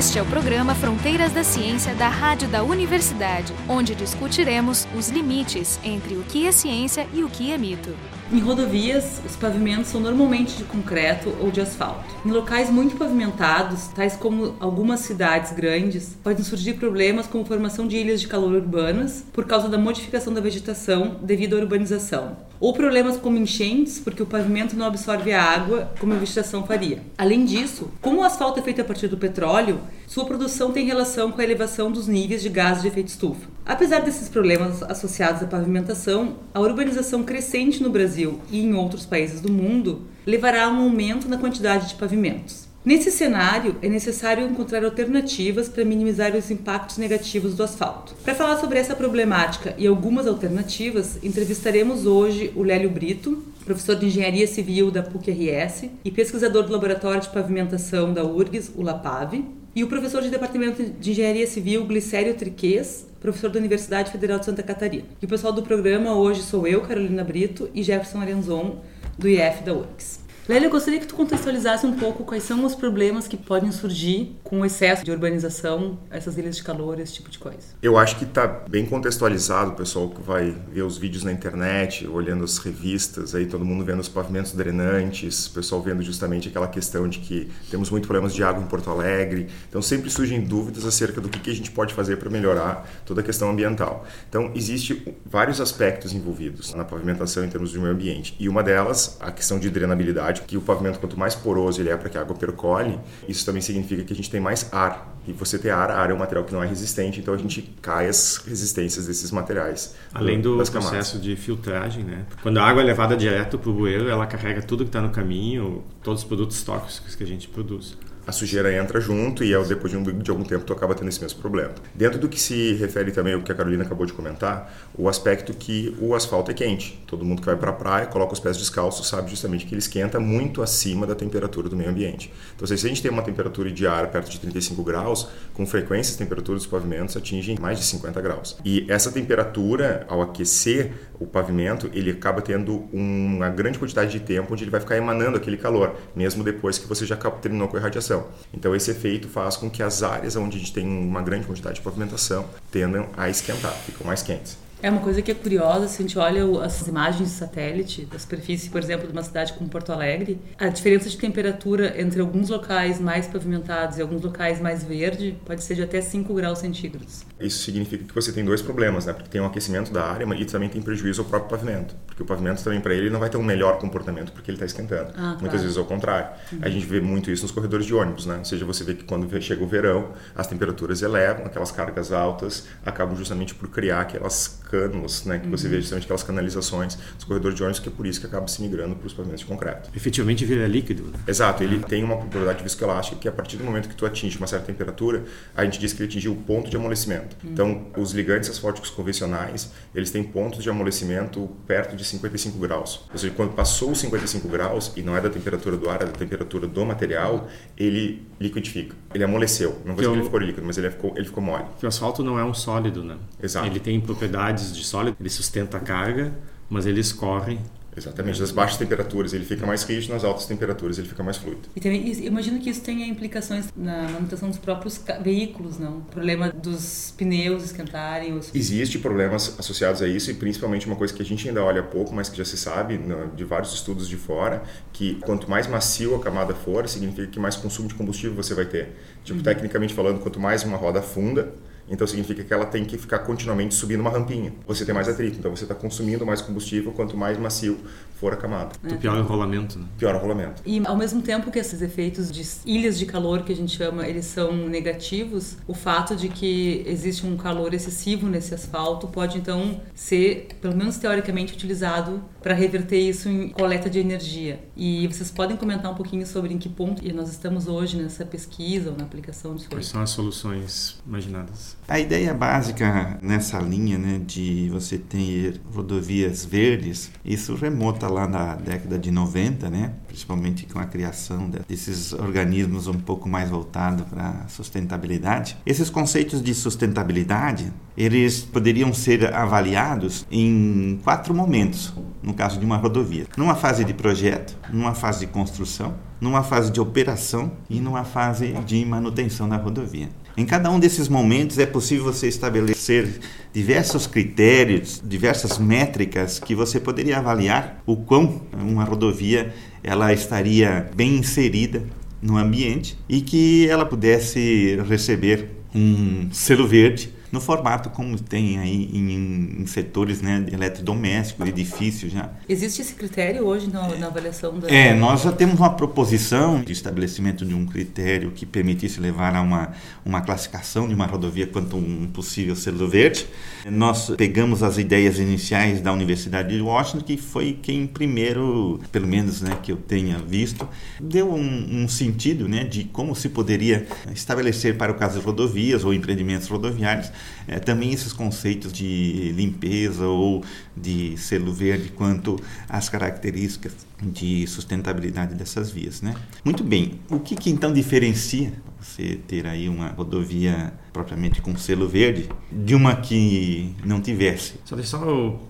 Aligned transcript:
Este 0.00 0.18
é 0.18 0.22
o 0.22 0.24
programa 0.24 0.74
Fronteiras 0.74 1.30
da 1.30 1.44
Ciência 1.44 1.94
da 1.94 2.08
Rádio 2.08 2.48
da 2.48 2.62
Universidade, 2.62 3.52
onde 3.68 3.94
discutiremos 3.94 4.88
os 4.96 5.10
limites 5.10 5.78
entre 5.84 6.14
o 6.14 6.22
que 6.22 6.46
é 6.46 6.52
ciência 6.52 7.06
e 7.12 7.22
o 7.22 7.28
que 7.28 7.52
é 7.52 7.58
mito. 7.58 7.94
Em 8.32 8.38
rodovias, 8.38 9.20
os 9.26 9.36
pavimentos 9.36 9.88
são 9.88 10.00
normalmente 10.00 10.56
de 10.56 10.64
concreto 10.64 11.36
ou 11.38 11.50
de 11.50 11.60
asfalto. 11.60 12.06
Em 12.24 12.30
locais 12.30 12.70
muito 12.70 12.96
pavimentados, 12.96 13.88
tais 13.88 14.16
como 14.16 14.56
algumas 14.58 15.00
cidades 15.00 15.52
grandes, 15.52 16.16
podem 16.24 16.42
surgir 16.42 16.74
problemas 16.74 17.26
como 17.26 17.44
formação 17.44 17.86
de 17.86 17.98
ilhas 17.98 18.22
de 18.22 18.28
calor 18.28 18.54
urbanas 18.54 19.22
por 19.34 19.44
causa 19.44 19.68
da 19.68 19.76
modificação 19.76 20.32
da 20.32 20.40
vegetação 20.40 21.18
devido 21.20 21.56
à 21.56 21.60
urbanização, 21.60 22.38
ou 22.60 22.74
problemas 22.74 23.16
como 23.16 23.38
enchentes 23.38 23.98
porque 23.98 24.22
o 24.22 24.26
pavimento 24.26 24.76
não 24.76 24.86
absorve 24.86 25.32
a 25.32 25.42
água 25.42 25.90
como 25.98 26.12
a 26.12 26.16
vegetação 26.16 26.66
faria. 26.66 27.02
Além 27.16 27.44
disso, 27.44 27.90
como 28.00 28.20
o 28.20 28.22
asfalto 28.22 28.60
é 28.60 28.62
feito 28.62 28.82
a 28.82 28.84
partir 28.84 29.08
do 29.08 29.16
petróleo, 29.16 29.80
sua 30.06 30.26
produção 30.26 30.70
tem 30.70 30.84
relação 30.84 31.32
com 31.32 31.40
a 31.40 31.44
elevação 31.44 31.90
dos 31.90 32.06
níveis 32.06 32.42
de 32.42 32.50
gases 32.50 32.82
de 32.82 32.88
efeito 32.88 33.08
estufa. 33.08 33.48
Apesar 33.64 34.00
desses 34.00 34.28
problemas 34.28 34.82
associados 34.82 35.42
à 35.42 35.46
pavimentação, 35.46 36.36
a 36.52 36.60
urbanização 36.60 37.22
crescente 37.22 37.82
no 37.82 37.88
Brasil 37.88 38.40
e 38.50 38.60
em 38.60 38.74
outros 38.74 39.06
países 39.06 39.40
do 39.40 39.50
mundo 39.50 40.02
levará 40.26 40.64
a 40.64 40.68
um 40.68 40.82
aumento 40.82 41.28
na 41.28 41.38
quantidade 41.38 41.88
de 41.88 41.94
pavimentos. 41.94 42.69
Nesse 42.82 43.10
cenário, 43.10 43.76
é 43.82 43.90
necessário 43.90 44.42
encontrar 44.48 44.82
alternativas 44.82 45.68
para 45.68 45.84
minimizar 45.84 46.34
os 46.34 46.50
impactos 46.50 46.96
negativos 46.96 47.54
do 47.54 47.62
asfalto. 47.62 48.14
Para 48.24 48.34
falar 48.34 48.56
sobre 48.56 48.78
essa 48.78 48.96
problemática 48.96 49.74
e 49.76 49.86
algumas 49.86 50.26
alternativas, 50.26 51.18
entrevistaremos 51.22 52.06
hoje 52.06 52.50
o 52.56 52.62
Lélio 52.62 52.88
Brito, 52.88 53.44
professor 53.66 53.96
de 53.96 54.06
Engenharia 54.06 54.46
Civil 54.46 54.90
da 54.90 55.02
PUC-RS 55.02 55.90
e 56.02 56.10
pesquisador 56.10 56.62
do 56.62 56.72
Laboratório 56.72 57.20
de 57.20 57.28
Pavimentação 57.28 58.14
da 58.14 58.24
URGS, 58.24 58.72
o 58.74 58.82
LAPAV, 58.82 59.44
e 59.76 59.84
o 59.84 59.86
professor 59.86 60.22
de 60.22 60.30
Departamento 60.30 60.82
de 60.82 61.10
Engenharia 61.10 61.46
Civil, 61.46 61.84
Glicério 61.84 62.34
Triquês, 62.34 63.06
professor 63.20 63.50
da 63.50 63.58
Universidade 63.58 64.10
Federal 64.10 64.38
de 64.38 64.46
Santa 64.46 64.62
Catarina. 64.62 65.04
E 65.20 65.26
o 65.26 65.28
pessoal 65.28 65.52
do 65.52 65.62
programa 65.62 66.14
hoje 66.14 66.40
sou 66.40 66.66
eu, 66.66 66.80
Carolina 66.80 67.22
Brito, 67.22 67.68
e 67.74 67.82
Jefferson 67.82 68.20
Arenzon, 68.20 68.80
do 69.18 69.28
IF 69.28 69.62
da 69.62 69.74
URGS. 69.74 70.29
Lélia, 70.48 70.66
eu 70.66 70.70
gostaria 70.70 70.98
que 70.98 71.06
tu 71.06 71.14
contextualizasse 71.14 71.86
um 71.86 71.96
pouco 71.96 72.24
quais 72.24 72.42
são 72.42 72.64
os 72.64 72.74
problemas 72.74 73.28
que 73.28 73.36
podem 73.36 73.70
surgir 73.70 74.36
com 74.42 74.60
o 74.60 74.64
excesso 74.64 75.04
de 75.04 75.10
urbanização, 75.10 75.98
essas 76.10 76.36
ilhas 76.38 76.56
de 76.56 76.64
calor, 76.64 76.98
esse 76.98 77.14
tipo 77.14 77.30
de 77.30 77.38
coisa. 77.38 77.58
Eu 77.80 77.96
acho 77.96 78.16
que 78.16 78.24
está 78.24 78.46
bem 78.46 78.84
contextualizado, 78.84 79.70
o 79.70 79.74
pessoal 79.74 80.08
que 80.08 80.20
vai 80.20 80.56
ver 80.72 80.82
os 80.82 80.98
vídeos 80.98 81.22
na 81.22 81.30
internet, 81.30 82.06
olhando 82.06 82.42
as 82.42 82.58
revistas, 82.58 83.34
aí 83.34 83.46
todo 83.46 83.64
mundo 83.64 83.84
vendo 83.84 84.00
os 84.00 84.08
pavimentos 84.08 84.52
drenantes, 84.52 85.46
o 85.46 85.52
pessoal 85.52 85.80
vendo 85.80 86.02
justamente 86.02 86.48
aquela 86.48 86.66
questão 86.66 87.08
de 87.08 87.20
que 87.20 87.48
temos 87.70 87.90
muitos 87.90 88.08
problemas 88.08 88.34
de 88.34 88.42
água 88.42 88.62
em 88.62 88.66
Porto 88.66 88.90
Alegre, 88.90 89.48
então 89.68 89.80
sempre 89.80 90.10
surgem 90.10 90.40
dúvidas 90.40 90.84
acerca 90.84 91.20
do 91.20 91.28
que, 91.28 91.50
a 91.50 91.54
gente 91.54 91.70
pode 91.70 91.94
fazer 91.94 92.16
para 92.16 92.30
melhorar 92.30 92.88
toda 93.04 93.20
a 93.20 93.24
questão 93.24 93.50
ambiental. 93.50 94.04
Então, 94.28 94.52
existe 94.54 95.14
vários 95.24 95.60
aspectos 95.60 96.12
envolvidos 96.12 96.74
na 96.74 96.84
pavimentação 96.84 97.44
em 97.44 97.48
termos 97.48 97.70
de 97.70 97.78
meio 97.78 97.92
ambiente, 97.92 98.36
e 98.38 98.48
uma 98.48 98.62
delas, 98.62 99.16
a 99.20 99.30
questão 99.32 99.58
de 99.58 99.70
drenabilidade, 99.70 100.39
que 100.46 100.56
o 100.56 100.60
pavimento, 100.60 100.98
quanto 100.98 101.18
mais 101.18 101.34
poroso 101.34 101.80
ele 101.80 101.90
é 101.90 101.96
para 101.96 102.08
que 102.08 102.18
a 102.18 102.20
água 102.20 102.36
percole, 102.36 102.98
isso 103.28 103.44
também 103.44 103.62
significa 103.62 104.02
que 104.04 104.12
a 104.12 104.16
gente 104.16 104.30
tem 104.30 104.40
mais 104.40 104.72
ar. 104.72 105.16
E 105.26 105.32
você 105.32 105.58
ter 105.58 105.70
ar, 105.70 105.90
ar 105.90 106.10
é 106.10 106.14
um 106.14 106.18
material 106.18 106.44
que 106.44 106.52
não 106.52 106.62
é 106.62 106.66
resistente, 106.66 107.20
então 107.20 107.34
a 107.34 107.36
gente 107.36 107.62
cai 107.82 108.08
as 108.08 108.38
resistências 108.38 109.06
desses 109.06 109.30
materiais. 109.30 109.94
Além 110.14 110.40
do 110.40 110.56
processo 110.56 111.18
de 111.18 111.36
filtragem, 111.36 112.04
né? 112.04 112.24
Quando 112.42 112.58
a 112.58 112.64
água 112.64 112.82
é 112.82 112.84
levada 112.84 113.16
direto 113.16 113.58
para 113.58 113.70
o 113.70 113.72
bueiro, 113.72 114.08
ela 114.08 114.26
carrega 114.26 114.62
tudo 114.62 114.84
que 114.84 114.88
está 114.88 115.00
no 115.00 115.10
caminho, 115.10 115.84
todos 116.02 116.22
os 116.22 116.28
produtos 116.28 116.62
tóxicos 116.62 117.14
que 117.14 117.22
a 117.22 117.26
gente 117.26 117.48
produz 117.48 117.96
a 118.30 118.32
sujeira 118.32 118.72
entra 118.72 119.00
junto 119.00 119.44
e 119.44 119.52
depois 119.64 119.92
de, 119.92 119.98
um, 119.98 120.02
de, 120.02 120.30
algum 120.30 120.44
tempo 120.44 120.64
tu 120.64 120.72
acaba 120.72 120.94
tendo 120.94 121.08
esse 121.08 121.20
mesmo 121.20 121.40
problema. 121.40 121.72
Dentro 121.94 122.18
do 122.18 122.28
que 122.28 122.40
se 122.40 122.74
refere 122.74 123.10
também 123.10 123.34
ao 123.34 123.42
que 123.42 123.52
a 123.52 123.54
Carolina 123.54 123.84
acabou 123.84 124.06
de 124.06 124.12
comentar, 124.12 124.72
o 124.96 125.08
aspecto 125.08 125.52
que 125.52 125.94
o 126.00 126.14
asfalto 126.14 126.50
é 126.50 126.54
quente. 126.54 127.02
Todo 127.06 127.24
mundo 127.24 127.40
que 127.40 127.46
vai 127.46 127.56
para 127.56 127.70
a 127.70 127.74
praia, 127.74 128.06
coloca 128.06 128.32
os 128.32 128.40
pés 128.40 128.56
descalços, 128.56 129.08
sabe 129.08 129.30
justamente 129.30 129.66
que 129.66 129.74
ele 129.74 129.80
esquenta 129.80 130.18
muito 130.18 130.62
acima 130.62 131.06
da 131.06 131.14
temperatura 131.14 131.68
do 131.68 131.76
meio 131.76 131.90
ambiente. 131.90 132.32
Então, 132.54 132.66
se 132.66 132.72
a 132.72 132.76
gente 132.76 133.02
tem 133.02 133.10
uma 133.10 133.22
temperatura 133.22 133.70
de 133.70 133.86
ar 133.86 134.06
perto 134.10 134.30
de 134.30 134.38
35 134.38 134.82
graus, 134.82 135.28
com 135.52 135.66
frequência 135.66 136.12
as 136.12 136.16
temperaturas 136.16 136.62
dos 136.62 136.70
pavimentos 136.70 137.16
atingem 137.16 137.58
mais 137.58 137.78
de 137.78 137.84
50 137.84 138.20
graus. 138.20 138.56
E 138.64 138.86
essa 138.88 139.10
temperatura, 139.10 140.06
ao 140.08 140.22
aquecer 140.22 140.92
o 141.18 141.26
pavimento, 141.26 141.90
ele 141.92 142.10
acaba 142.10 142.40
tendo 142.40 142.88
uma 142.92 143.48
grande 143.48 143.78
quantidade 143.78 144.10
de 144.10 144.20
tempo 144.20 144.52
onde 144.52 144.64
ele 144.64 144.70
vai 144.70 144.80
ficar 144.80 144.96
emanando 144.96 145.36
aquele 145.36 145.56
calor, 145.56 145.96
mesmo 146.14 146.42
depois 146.44 146.78
que 146.78 146.86
você 146.86 147.04
já 147.04 147.16
terminou 147.16 147.68
com 147.68 147.76
a 147.76 147.80
irradiação. 147.80 148.19
Então 148.52 148.74
esse 148.74 148.90
efeito 148.90 149.28
faz 149.28 149.56
com 149.56 149.70
que 149.70 149.82
as 149.82 150.02
áreas 150.02 150.36
onde 150.36 150.56
a 150.56 150.60
gente 150.60 150.72
tem 150.72 150.86
uma 150.86 151.22
grande 151.22 151.46
quantidade 151.46 151.76
de 151.76 151.82
pavimentação 151.82 152.44
tendam 152.70 153.08
a 153.16 153.28
esquentar, 153.28 153.72
ficam 153.72 154.06
mais 154.06 154.22
quentes. 154.22 154.56
É 154.82 154.88
uma 154.88 155.00
coisa 155.00 155.20
que 155.20 155.30
é 155.30 155.34
curiosa, 155.34 155.88
se 155.88 156.02
a 156.02 156.06
gente 156.06 156.18
olha 156.18 156.64
as 156.64 156.86
imagens 156.86 157.28
de 157.28 157.34
satélite 157.34 158.06
da 158.06 158.18
superfície, 158.18 158.70
por 158.70 158.82
exemplo, 158.82 159.06
de 159.06 159.12
uma 159.12 159.22
cidade 159.22 159.52
como 159.52 159.68
Porto 159.68 159.92
Alegre, 159.92 160.40
a 160.58 160.68
diferença 160.68 161.08
de 161.08 161.18
temperatura 161.18 162.00
entre 162.00 162.20
alguns 162.20 162.48
locais 162.48 162.98
mais 162.98 163.26
pavimentados 163.26 163.98
e 163.98 164.02
alguns 164.02 164.22
locais 164.22 164.58
mais 164.58 164.82
verde 164.82 165.36
pode 165.44 165.62
ser 165.62 165.74
de 165.74 165.82
até 165.82 166.00
5 166.00 166.32
graus 166.32 166.60
centígrados. 166.60 167.26
Isso 167.38 167.62
significa 167.62 168.04
que 168.04 168.14
você 168.14 168.32
tem 168.32 168.42
dois 168.42 168.62
problemas, 168.62 169.04
né? 169.04 169.12
Porque 169.12 169.28
tem 169.28 169.40
um 169.40 169.46
aquecimento 169.46 169.92
da 169.92 170.04
área 170.04 170.24
e 170.34 170.44
também 170.46 170.68
tem 170.68 170.80
prejuízo 170.80 171.20
ao 171.20 171.28
próprio 171.28 171.50
pavimento. 171.50 171.94
Porque 172.06 172.22
o 172.22 172.26
pavimento 172.26 172.62
também, 172.64 172.80
para 172.80 172.94
ele, 172.94 173.10
não 173.10 173.20
vai 173.20 173.28
ter 173.28 173.36
um 173.36 173.42
melhor 173.42 173.78
comportamento 173.78 174.32
porque 174.32 174.50
ele 174.50 174.56
está 174.56 174.66
esquentando. 174.66 175.12
Ah, 175.14 175.30
Muitas 175.32 175.40
claro. 175.40 175.58
vezes 175.58 175.76
ao 175.76 175.84
contrário. 175.84 176.30
Uhum. 176.52 176.58
A 176.62 176.70
gente 176.70 176.86
vê 176.86 177.00
muito 177.00 177.30
isso 177.30 177.42
nos 177.42 177.52
corredores 177.52 177.84
de 177.84 177.94
ônibus, 177.94 178.24
né? 178.24 178.38
Ou 178.38 178.44
seja, 178.44 178.64
você 178.64 178.82
vê 178.82 178.94
que 178.94 179.04
quando 179.04 179.28
chega 179.42 179.62
o 179.62 179.66
verão, 179.66 180.12
as 180.34 180.46
temperaturas 180.46 181.02
elevam, 181.02 181.44
aquelas 181.44 181.70
cargas 181.70 182.12
altas 182.12 182.66
acabam 182.84 183.16
justamente 183.16 183.54
por 183.54 183.68
criar 183.68 184.00
aquelas 184.00 184.60
canos, 184.70 185.24
né, 185.24 185.38
que 185.38 185.46
uhum. 185.46 185.50
você 185.50 185.68
vê 185.68 185.80
justamente 185.80 186.04
aquelas 186.04 186.22
canalizações 186.22 186.96
dos 187.16 187.24
corredores 187.24 187.56
de 187.56 187.62
ônibus, 187.62 187.80
que 187.80 187.88
é 187.88 187.92
por 187.92 188.06
isso 188.06 188.20
que 188.20 188.26
acaba 188.26 188.46
se 188.46 188.62
migrando 188.62 188.94
para 188.94 189.06
os 189.06 189.12
pavimentos 189.12 189.40
de 189.40 189.46
concreto. 189.46 189.90
Efetivamente 189.94 190.44
vira 190.44 190.66
líquido. 190.66 191.04
Né? 191.04 191.18
Exato, 191.26 191.62
ele 191.62 191.80
tem 191.80 192.04
uma 192.04 192.16
propriedade 192.16 192.62
viscoelástica 192.62 193.16
que 193.20 193.28
a 193.28 193.32
partir 193.32 193.56
do 193.56 193.64
momento 193.64 193.88
que 193.88 193.94
tu 193.94 194.06
atinge 194.06 194.38
uma 194.38 194.46
certa 194.46 194.66
temperatura, 194.66 195.24
a 195.56 195.64
gente 195.64 195.78
diz 195.78 195.92
que 195.92 196.02
ele 196.02 196.08
atingiu 196.08 196.32
o 196.32 196.36
ponto 196.36 196.70
de 196.70 196.76
amolecimento. 196.76 197.36
Uhum. 197.42 197.50
Então, 197.50 197.86
os 197.96 198.12
ligantes 198.12 198.48
asfálticos 198.48 198.90
convencionais, 198.90 199.72
eles 199.94 200.10
têm 200.10 200.22
pontos 200.22 200.62
de 200.62 200.70
amolecimento 200.70 201.50
perto 201.66 201.96
de 201.96 202.04
55 202.04 202.58
graus. 202.58 203.06
Ou 203.12 203.18
seja, 203.18 203.32
quando 203.34 203.54
passou 203.54 203.90
os 203.90 203.98
55 204.00 204.48
graus, 204.48 204.92
e 204.96 205.02
não 205.02 205.16
é 205.16 205.20
da 205.20 205.30
temperatura 205.30 205.76
do 205.76 205.88
ar, 205.88 206.02
é 206.02 206.04
da 206.04 206.12
temperatura 206.12 206.66
do 206.66 206.84
material, 206.84 207.48
ele 207.76 208.26
liquidifica. 208.40 208.94
Ele 209.14 209.24
amoleceu. 209.24 209.80
Não 209.84 209.94
vou 209.94 209.96
dizer 209.96 210.08
que 210.08 210.16
ele 210.16 210.24
ficou 210.24 210.40
líquido, 210.40 210.66
mas 210.66 210.78
ele 210.78 210.90
ficou, 210.90 211.12
ele 211.16 211.26
ficou 211.26 211.42
mole. 211.42 211.64
Porque 211.64 211.86
o 211.86 211.88
asfalto 211.88 212.22
não 212.22 212.38
é 212.38 212.44
um 212.44 212.54
sólido, 212.54 213.02
né? 213.02 213.16
Exato. 213.42 213.66
Ele 213.66 213.80
tem 213.80 214.00
propriedades 214.00 214.59
de 214.68 214.84
sólido, 214.84 215.16
ele 215.18 215.30
sustenta 215.30 215.76
a 215.76 215.80
carga, 215.80 216.32
mas 216.68 216.86
ele 216.86 217.00
escorre 217.00 217.58
Exatamente, 217.96 218.40
nas 218.40 218.52
baixas 218.52 218.78
temperaturas 218.78 219.32
ele 219.32 219.44
fica 219.44 219.66
mais 219.66 219.82
rígido, 219.82 220.12
nas 220.12 220.22
altas 220.24 220.46
temperaturas 220.46 220.98
ele 220.98 221.08
fica 221.08 221.22
mais 221.22 221.36
fluido. 221.36 221.62
E 221.74 221.80
também 221.80 222.08
imagino 222.24 222.60
que 222.60 222.70
isso 222.70 222.80
tenha 222.82 223.06
implicações 223.06 223.66
na 223.76 224.08
manutenção 224.08 224.48
dos 224.48 224.58
próprios 224.58 225.02
veículos, 225.22 225.78
não? 225.78 225.98
O 225.98 226.02
problema 226.02 226.50
dos 226.50 227.12
pneus 227.16 227.64
esquentarem. 227.64 228.32
Os... 228.36 228.54
Existe 228.54 228.98
problemas 228.98 229.58
associados 229.58 230.02
a 230.02 230.08
isso 230.08 230.30
e 230.30 230.34
principalmente 230.34 230.86
uma 230.86 230.96
coisa 230.96 231.12
que 231.12 231.22
a 231.22 231.24
gente 231.24 231.48
ainda 231.48 231.62
olha 231.64 231.82
pouco, 231.82 232.14
mas 232.14 232.28
que 232.28 232.38
já 232.38 232.44
se 232.44 232.56
sabe 232.56 232.98
de 233.34 233.44
vários 233.44 233.74
estudos 233.74 234.08
de 234.08 234.16
fora, 234.16 234.62
que 234.92 235.16
quanto 235.16 235.50
mais 235.50 235.66
macio 235.66 236.14
a 236.14 236.20
camada 236.20 236.54
for, 236.54 236.88
significa 236.88 237.26
que 237.26 237.40
mais 237.40 237.56
consumo 237.56 237.88
de 237.88 237.94
combustível 237.94 238.34
você 238.34 238.54
vai 238.54 238.66
ter. 238.66 238.96
Tipo, 239.24 239.38
uhum. 239.38 239.44
tecnicamente 239.44 239.92
falando, 239.92 240.20
quanto 240.20 240.38
mais 240.38 240.62
uma 240.62 240.76
roda 240.76 241.02
funda, 241.02 241.52
então 241.90 242.06
significa 242.06 242.44
que 242.44 242.54
ela 242.54 242.64
tem 242.64 242.84
que 242.84 242.96
ficar 242.96 243.18
continuamente 243.20 243.74
subindo 243.74 244.00
uma 244.00 244.10
rampinha. 244.10 244.52
Você 244.66 244.84
tem 244.84 244.94
mais 244.94 245.08
atrito, 245.08 245.38
então 245.38 245.54
você 245.54 245.64
está 245.64 245.74
consumindo 245.74 246.24
mais 246.24 246.40
combustível 246.40 246.92
quanto 246.92 247.16
mais 247.16 247.36
macio 247.36 247.78
for 248.14 248.32
a 248.32 248.36
camada. 248.36 248.72
É. 248.84 248.94
Pior 248.94 249.18
o 249.18 249.22
rolamento. 249.22 249.78
Né? 249.78 249.86
Pior 249.98 250.14
o 250.14 250.18
rolamento. 250.18 250.62
E 250.64 250.80
ao 250.86 250.96
mesmo 250.96 251.20
tempo 251.20 251.50
que 251.50 251.58
esses 251.58 251.82
efeitos 251.82 252.30
de 252.30 252.46
ilhas 252.64 252.98
de 252.98 253.06
calor 253.06 253.42
que 253.42 253.52
a 253.52 253.56
gente 253.56 253.76
chama, 253.76 254.06
eles 254.06 254.26
são 254.26 254.68
negativos, 254.68 255.56
o 255.66 255.74
fato 255.74 256.14
de 256.14 256.28
que 256.28 256.84
existe 256.86 257.26
um 257.26 257.36
calor 257.36 257.74
excessivo 257.74 258.28
nesse 258.28 258.54
asfalto 258.54 259.08
pode 259.08 259.38
então 259.38 259.80
ser, 259.94 260.48
pelo 260.60 260.76
menos 260.76 260.98
teoricamente, 260.98 261.54
utilizado 261.54 262.22
para 262.42 262.54
reverter 262.54 263.00
isso 263.00 263.28
em 263.28 263.48
coleta 263.48 263.90
de 263.90 263.98
energia. 263.98 264.60
E 264.76 265.08
vocês 265.08 265.30
podem 265.30 265.56
comentar 265.56 265.90
um 265.90 265.94
pouquinho 265.94 266.26
sobre 266.26 266.52
em 266.54 266.58
que 266.58 266.68
ponto 266.68 267.02
nós 267.14 267.30
estamos 267.30 267.66
hoje 267.66 267.96
nessa 267.96 268.24
pesquisa 268.24 268.90
ou 268.90 268.96
na 268.96 269.04
aplicação 269.04 269.54
disso? 269.54 269.70
Quais 269.70 269.86
são 269.86 270.02
as 270.02 270.10
soluções 270.10 270.98
imaginadas? 271.06 271.79
A 271.90 271.98
ideia 271.98 272.32
básica 272.32 273.18
nessa 273.20 273.58
linha 273.58 273.98
né, 273.98 274.20
de 274.24 274.68
você 274.70 274.96
ter 274.96 275.60
rodovias 275.74 276.44
verdes, 276.44 277.10
isso 277.24 277.56
remonta 277.56 278.06
lá 278.06 278.28
na 278.28 278.54
década 278.54 278.96
de 278.96 279.10
90, 279.10 279.68
né? 279.68 279.94
principalmente 280.06 280.66
com 280.66 280.78
a 280.78 280.84
criação 280.84 281.50
desses 281.68 282.12
organismos 282.12 282.86
um 282.86 282.94
pouco 282.94 283.28
mais 283.28 283.50
voltados 283.50 284.06
para 284.06 284.46
sustentabilidade. 284.46 285.56
Esses 285.66 285.90
conceitos 285.90 286.40
de 286.40 286.54
sustentabilidade, 286.54 287.72
eles 287.96 288.40
poderiam 288.40 288.94
ser 288.94 289.34
avaliados 289.34 290.24
em 290.30 291.00
quatro 291.02 291.34
momentos, 291.34 291.92
no 292.22 292.34
caso 292.34 292.60
de 292.60 292.64
uma 292.64 292.76
rodovia: 292.76 293.26
numa 293.36 293.56
fase 293.56 293.84
de 293.84 293.92
projeto, 293.92 294.56
numa 294.72 294.94
fase 294.94 295.26
de 295.26 295.32
construção, 295.32 295.96
numa 296.20 296.44
fase 296.44 296.70
de 296.70 296.80
operação 296.80 297.50
e 297.68 297.80
numa 297.80 298.04
fase 298.04 298.52
de 298.64 298.84
manutenção 298.84 299.48
da 299.48 299.56
rodovia. 299.56 300.08
Em 300.36 300.46
cada 300.46 300.70
um 300.70 300.78
desses 300.78 301.08
momentos 301.08 301.58
é 301.58 301.66
possível 301.66 302.04
você 302.04 302.28
estabelecer 302.28 303.20
diversos 303.52 304.06
critérios, 304.06 305.02
diversas 305.04 305.58
métricas 305.58 306.38
que 306.38 306.54
você 306.54 306.78
poderia 306.78 307.18
avaliar 307.18 307.82
o 307.84 307.96
quão 307.96 308.42
uma 308.52 308.84
rodovia 308.84 309.52
ela 309.82 310.12
estaria 310.12 310.88
bem 310.94 311.16
inserida 311.16 311.82
no 312.22 312.36
ambiente 312.36 312.96
e 313.08 313.20
que 313.20 313.68
ela 313.68 313.84
pudesse 313.84 314.78
receber 314.88 315.50
um 315.74 316.28
selo 316.32 316.66
verde 316.66 317.12
no 317.32 317.40
formato 317.40 317.90
como 317.90 318.18
tem 318.18 318.58
aí 318.58 318.90
em, 318.92 319.62
em 319.62 319.66
setores 319.66 320.20
né, 320.20 320.44
eletrodomésticos, 320.52 321.46
edifícios 321.46 322.12
já. 322.12 322.30
Existe 322.48 322.82
esse 322.82 322.94
critério 322.94 323.46
hoje 323.46 323.70
na, 323.70 323.88
na 323.96 324.06
avaliação 324.06 324.58
da... 324.58 324.68
É, 324.68 324.94
nós 324.94 325.22
já 325.22 325.32
temos 325.32 325.58
uma 325.58 325.70
proposição 325.70 326.60
de 326.60 326.72
estabelecimento 326.72 327.44
de 327.44 327.54
um 327.54 327.66
critério 327.66 328.32
que 328.32 328.44
permitisse 328.44 329.00
levar 329.00 329.34
a 329.36 329.42
uma, 329.42 329.72
uma 330.04 330.20
classificação 330.20 330.88
de 330.88 330.94
uma 330.94 331.06
rodovia 331.06 331.46
quanto 331.46 331.76
um 331.76 332.08
possível 332.12 332.56
selo 332.56 332.88
verde. 332.88 333.26
Nós 333.70 334.10
pegamos 334.16 334.62
as 334.62 334.78
ideias 334.78 335.18
iniciais 335.18 335.80
da 335.80 335.92
Universidade 335.92 336.54
de 336.56 336.60
Washington, 336.60 337.04
que 337.04 337.16
foi 337.16 337.58
quem 337.62 337.86
primeiro, 337.86 338.80
pelo 338.90 339.06
menos 339.06 339.40
né, 339.40 339.56
que 339.62 339.70
eu 339.70 339.76
tenha 339.76 340.18
visto, 340.18 340.68
deu 341.00 341.32
um, 341.32 341.82
um 341.82 341.88
sentido 341.88 342.48
né, 342.48 342.64
de 342.64 342.84
como 342.84 343.14
se 343.14 343.28
poderia 343.28 343.86
estabelecer 344.12 344.76
para 344.76 344.90
o 344.90 344.94
caso 344.94 345.20
de 345.20 345.24
rodovias 345.24 345.84
ou 345.84 345.94
empreendimentos 345.94 346.48
rodoviários 346.48 347.10
é, 347.46 347.58
também 347.58 347.92
esses 347.92 348.12
conceitos 348.12 348.72
de 348.72 349.32
limpeza 349.34 350.06
ou 350.06 350.44
de 350.76 351.16
selo 351.16 351.52
verde 351.52 351.90
quanto 351.90 352.40
às 352.68 352.88
características 352.88 353.72
de 354.02 354.46
sustentabilidade 354.46 355.34
dessas 355.34 355.70
vias, 355.70 356.00
né? 356.00 356.14
Muito 356.44 356.62
bem. 356.62 357.00
O 357.10 357.18
que, 357.18 357.34
que 357.34 357.50
então 357.50 357.72
diferencia 357.72 358.52
você 358.80 359.18
ter 359.26 359.46
aí 359.46 359.68
uma 359.68 359.88
rodovia 359.88 360.72
propriamente 360.92 361.40
com 361.40 361.56
selo 361.56 361.88
verde 361.88 362.28
de 362.50 362.74
uma 362.74 362.96
que 362.96 363.74
não 363.84 364.00
tivesse? 364.00 364.54
Só 364.64 364.76
deixa 364.76 364.98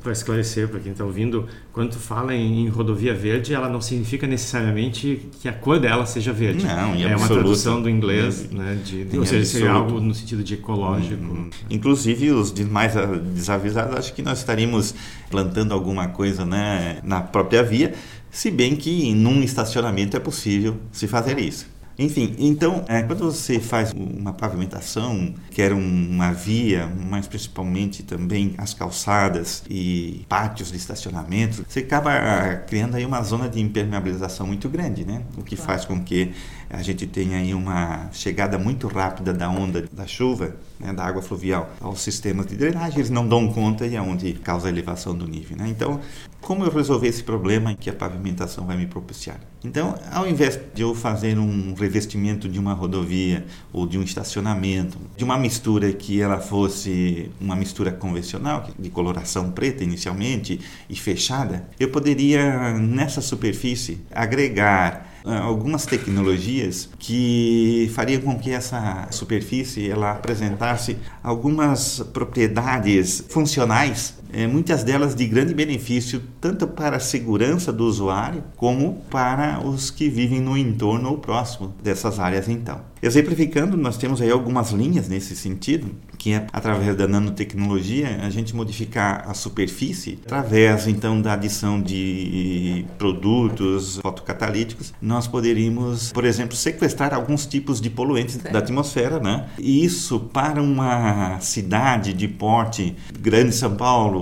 para 0.03 0.13
esclarecer 0.13 0.69
para 0.69 0.81
quem 0.81 0.93
está 0.93 1.05
ouvindo, 1.05 1.47
quando 1.73 1.91
tu 1.91 1.99
fala 1.99 2.35
em, 2.35 2.67
em, 2.67 2.69
rodovia 2.69 3.15
verde, 3.15 3.55
ela 3.55 3.69
não 3.69 3.81
significa 3.81 4.27
necessariamente 4.27 5.29
que 5.41 5.49
a 5.49 5.53
cor 5.53 5.79
dela 5.79 6.07
seja 6.07 6.33
verde. 6.33 6.65
Não, 6.65 6.95
em 6.95 7.03
é 7.03 7.13
absoluto. 7.13 7.33
uma 7.33 7.43
tradução 7.43 7.83
do 7.83 7.89
inglês, 7.89 8.51
né? 8.51 8.79
De, 8.85 9.19
ou 9.19 9.25
seja, 9.25 9.45
seria 9.45 9.73
algo 9.73 10.01
no 10.01 10.15
sentido 10.15 10.43
de 10.43 10.55
ecológico. 10.55 11.23
Hum, 11.23 11.51
inclusive 11.69 12.31
os 12.31 12.53
mais 12.61 12.95
desavisados, 13.35 13.97
acho 13.97 14.15
que 14.15 14.23
nós 14.23 14.39
estaríamos 14.39 14.95
plantando 15.31 15.73
alguma 15.73 16.09
coisa, 16.09 16.45
né, 16.45 16.99
na 17.03 17.21
própria 17.21 17.63
via 17.63 17.95
se 18.31 18.51
bem 18.51 18.77
que 18.77 19.13
num 19.13 19.43
estacionamento 19.43 20.17
é 20.17 20.21
possível 20.21 20.77
se 20.93 21.09
fazer 21.09 21.39
isso. 21.39 21.67
Enfim, 22.01 22.35
então, 22.39 22.83
é, 22.89 23.03
quando 23.03 23.27
você 23.31 23.61
faz 23.61 23.93
uma 23.93 24.33
pavimentação, 24.33 25.35
quer 25.51 25.71
uma 25.71 26.33
via, 26.33 26.87
mas 26.87 27.29
principalmente 27.29 28.03
também 28.03 28.55
as 28.57 28.73
calçadas 28.73 29.63
e 29.69 30.25
pátios 30.27 30.71
de 30.71 30.79
estacionamento, 30.79 31.63
você 31.69 31.81
acaba 31.81 32.57
criando 32.67 32.95
aí 32.95 33.05
uma 33.05 33.23
zona 33.23 33.51
de 33.51 33.61
impermeabilização 33.61 34.47
muito 34.47 34.67
grande, 34.67 35.05
né? 35.05 35.23
O 35.37 35.43
que 35.43 35.57
faz 35.57 35.85
com 35.85 36.03
que 36.03 36.33
a 36.71 36.83
gente 36.83 37.07
tenha 37.07 37.37
aí 37.37 37.53
uma 37.53 38.09
chegada 38.13 38.57
muito 38.59 38.89
rápida 38.89 39.35
da 39.35 39.51
onda 39.51 39.85
da 39.93 40.07
chuva, 40.07 40.57
né, 40.81 40.93
da 40.93 41.05
água 41.05 41.21
fluvial 41.21 41.71
aos 41.81 42.01
sistemas 42.01 42.47
de 42.47 42.57
drenagem, 42.57 42.99
eles 42.99 43.11
não 43.11 43.29
dão 43.29 43.53
conta 43.53 43.87
e 43.87 43.95
é 43.95 44.01
onde 44.01 44.33
causa 44.33 44.67
a 44.67 44.71
elevação 44.71 45.15
do 45.15 45.27
nível, 45.27 45.57
né? 45.57 45.69
Então, 45.69 46.01
como 46.41 46.65
eu 46.65 46.71
resolver 46.71 47.07
esse 47.07 47.23
problema 47.23 47.75
que 47.75 47.91
a 47.91 47.93
pavimentação 47.93 48.67
vai 48.67 48.77
me 48.77 48.87
propiciar? 48.87 49.39
Então, 49.63 49.95
ao 50.11 50.27
invés 50.27 50.59
de 50.75 50.81
eu 50.81 50.95
fazer 50.95 51.39
um 51.39 51.75
revestimento 51.75 52.49
de 52.49 52.59
uma 52.59 52.73
rodovia 52.73 53.45
ou 53.73 53.87
de 53.87 53.99
um 53.99 54.03
estacionamento, 54.03 54.97
de 55.17 55.23
uma 55.23 55.37
mistura 55.37 55.93
que 55.93 56.21
ela 56.21 56.41
fosse 56.41 57.31
uma 57.39 57.55
mistura 57.55 57.93
convencional, 57.93 58.67
de 58.79 58.89
coloração 58.89 59.51
preta 59.51 59.85
inicialmente 59.85 60.59
e 60.89 60.97
fechada, 60.97 61.69
eu 61.79 61.91
poderia 61.91 62.73
nessa 62.73 63.21
superfície 63.21 64.01
agregar 64.11 65.10
algumas 65.25 65.87
tecnologias 65.87 66.89
que 66.99 67.91
fariam 67.95 68.21
com 68.23 68.39
que 68.39 68.51
essa 68.51 69.09
superfície 69.11 69.91
ela 69.91 70.13
apresentasse 70.13 70.97
algumas 71.23 72.01
propriedades 72.13 73.25
funcionais 73.29 74.20
é, 74.33 74.47
muitas 74.47 74.85
delas 74.85 75.15
de 75.15 75.27
grande 75.27 75.55
benefício 75.55 76.23
tanto 76.41 76.67
para 76.67 76.97
a 76.97 77.01
segurança 77.01 77.73
do 77.73 77.85
usuário 77.85 78.43
como 78.57 79.03
para 79.11 79.61
os 79.65 79.91
que 79.91 80.09
vivem 80.09 80.41
no 80.41 80.57
entorno 80.57 81.11
ou 81.11 81.19
próximo 81.19 81.75
dessas 81.83 82.19
áreas 82.19 82.49
então. 82.49 82.91
Exemplificando, 83.03 83.79
nós 83.79 83.97
temos 83.97 84.21
aí 84.21 84.31
algumas 84.31 84.73
linhas 84.73 85.09
nesse 85.09 85.35
sentido, 85.35 85.91
que 86.19 86.35
é 86.35 86.47
através 86.53 86.95
da 86.95 87.09
nanotecnologia 87.09 88.21
a 88.23 88.29
gente 88.29 88.55
modificar 88.55 89.25
a 89.27 89.33
superfície 89.33 90.19
através 90.27 90.87
então 90.87 91.21
da 91.21 91.33
adição 91.33 91.81
de 91.81 92.85
produtos 92.99 93.99
fotocatalíticos, 94.03 94.93
nós 95.01 95.27
poderíamos, 95.27 96.13
por 96.13 96.27
exemplo, 96.27 96.55
sequestrar 96.55 97.15
alguns 97.15 97.47
tipos 97.47 97.81
de 97.81 97.89
poluentes 97.89 98.37
da 98.37 98.59
atmosfera, 98.59 99.19
né? 99.19 99.47
E 99.59 99.83
isso 99.83 100.21
para 100.21 100.63
uma 100.63 101.41
cidade 101.41 102.13
de 102.13 102.29
porte 102.29 102.95
grande 103.19 103.55
São 103.55 103.75
Paulo, 103.77 104.20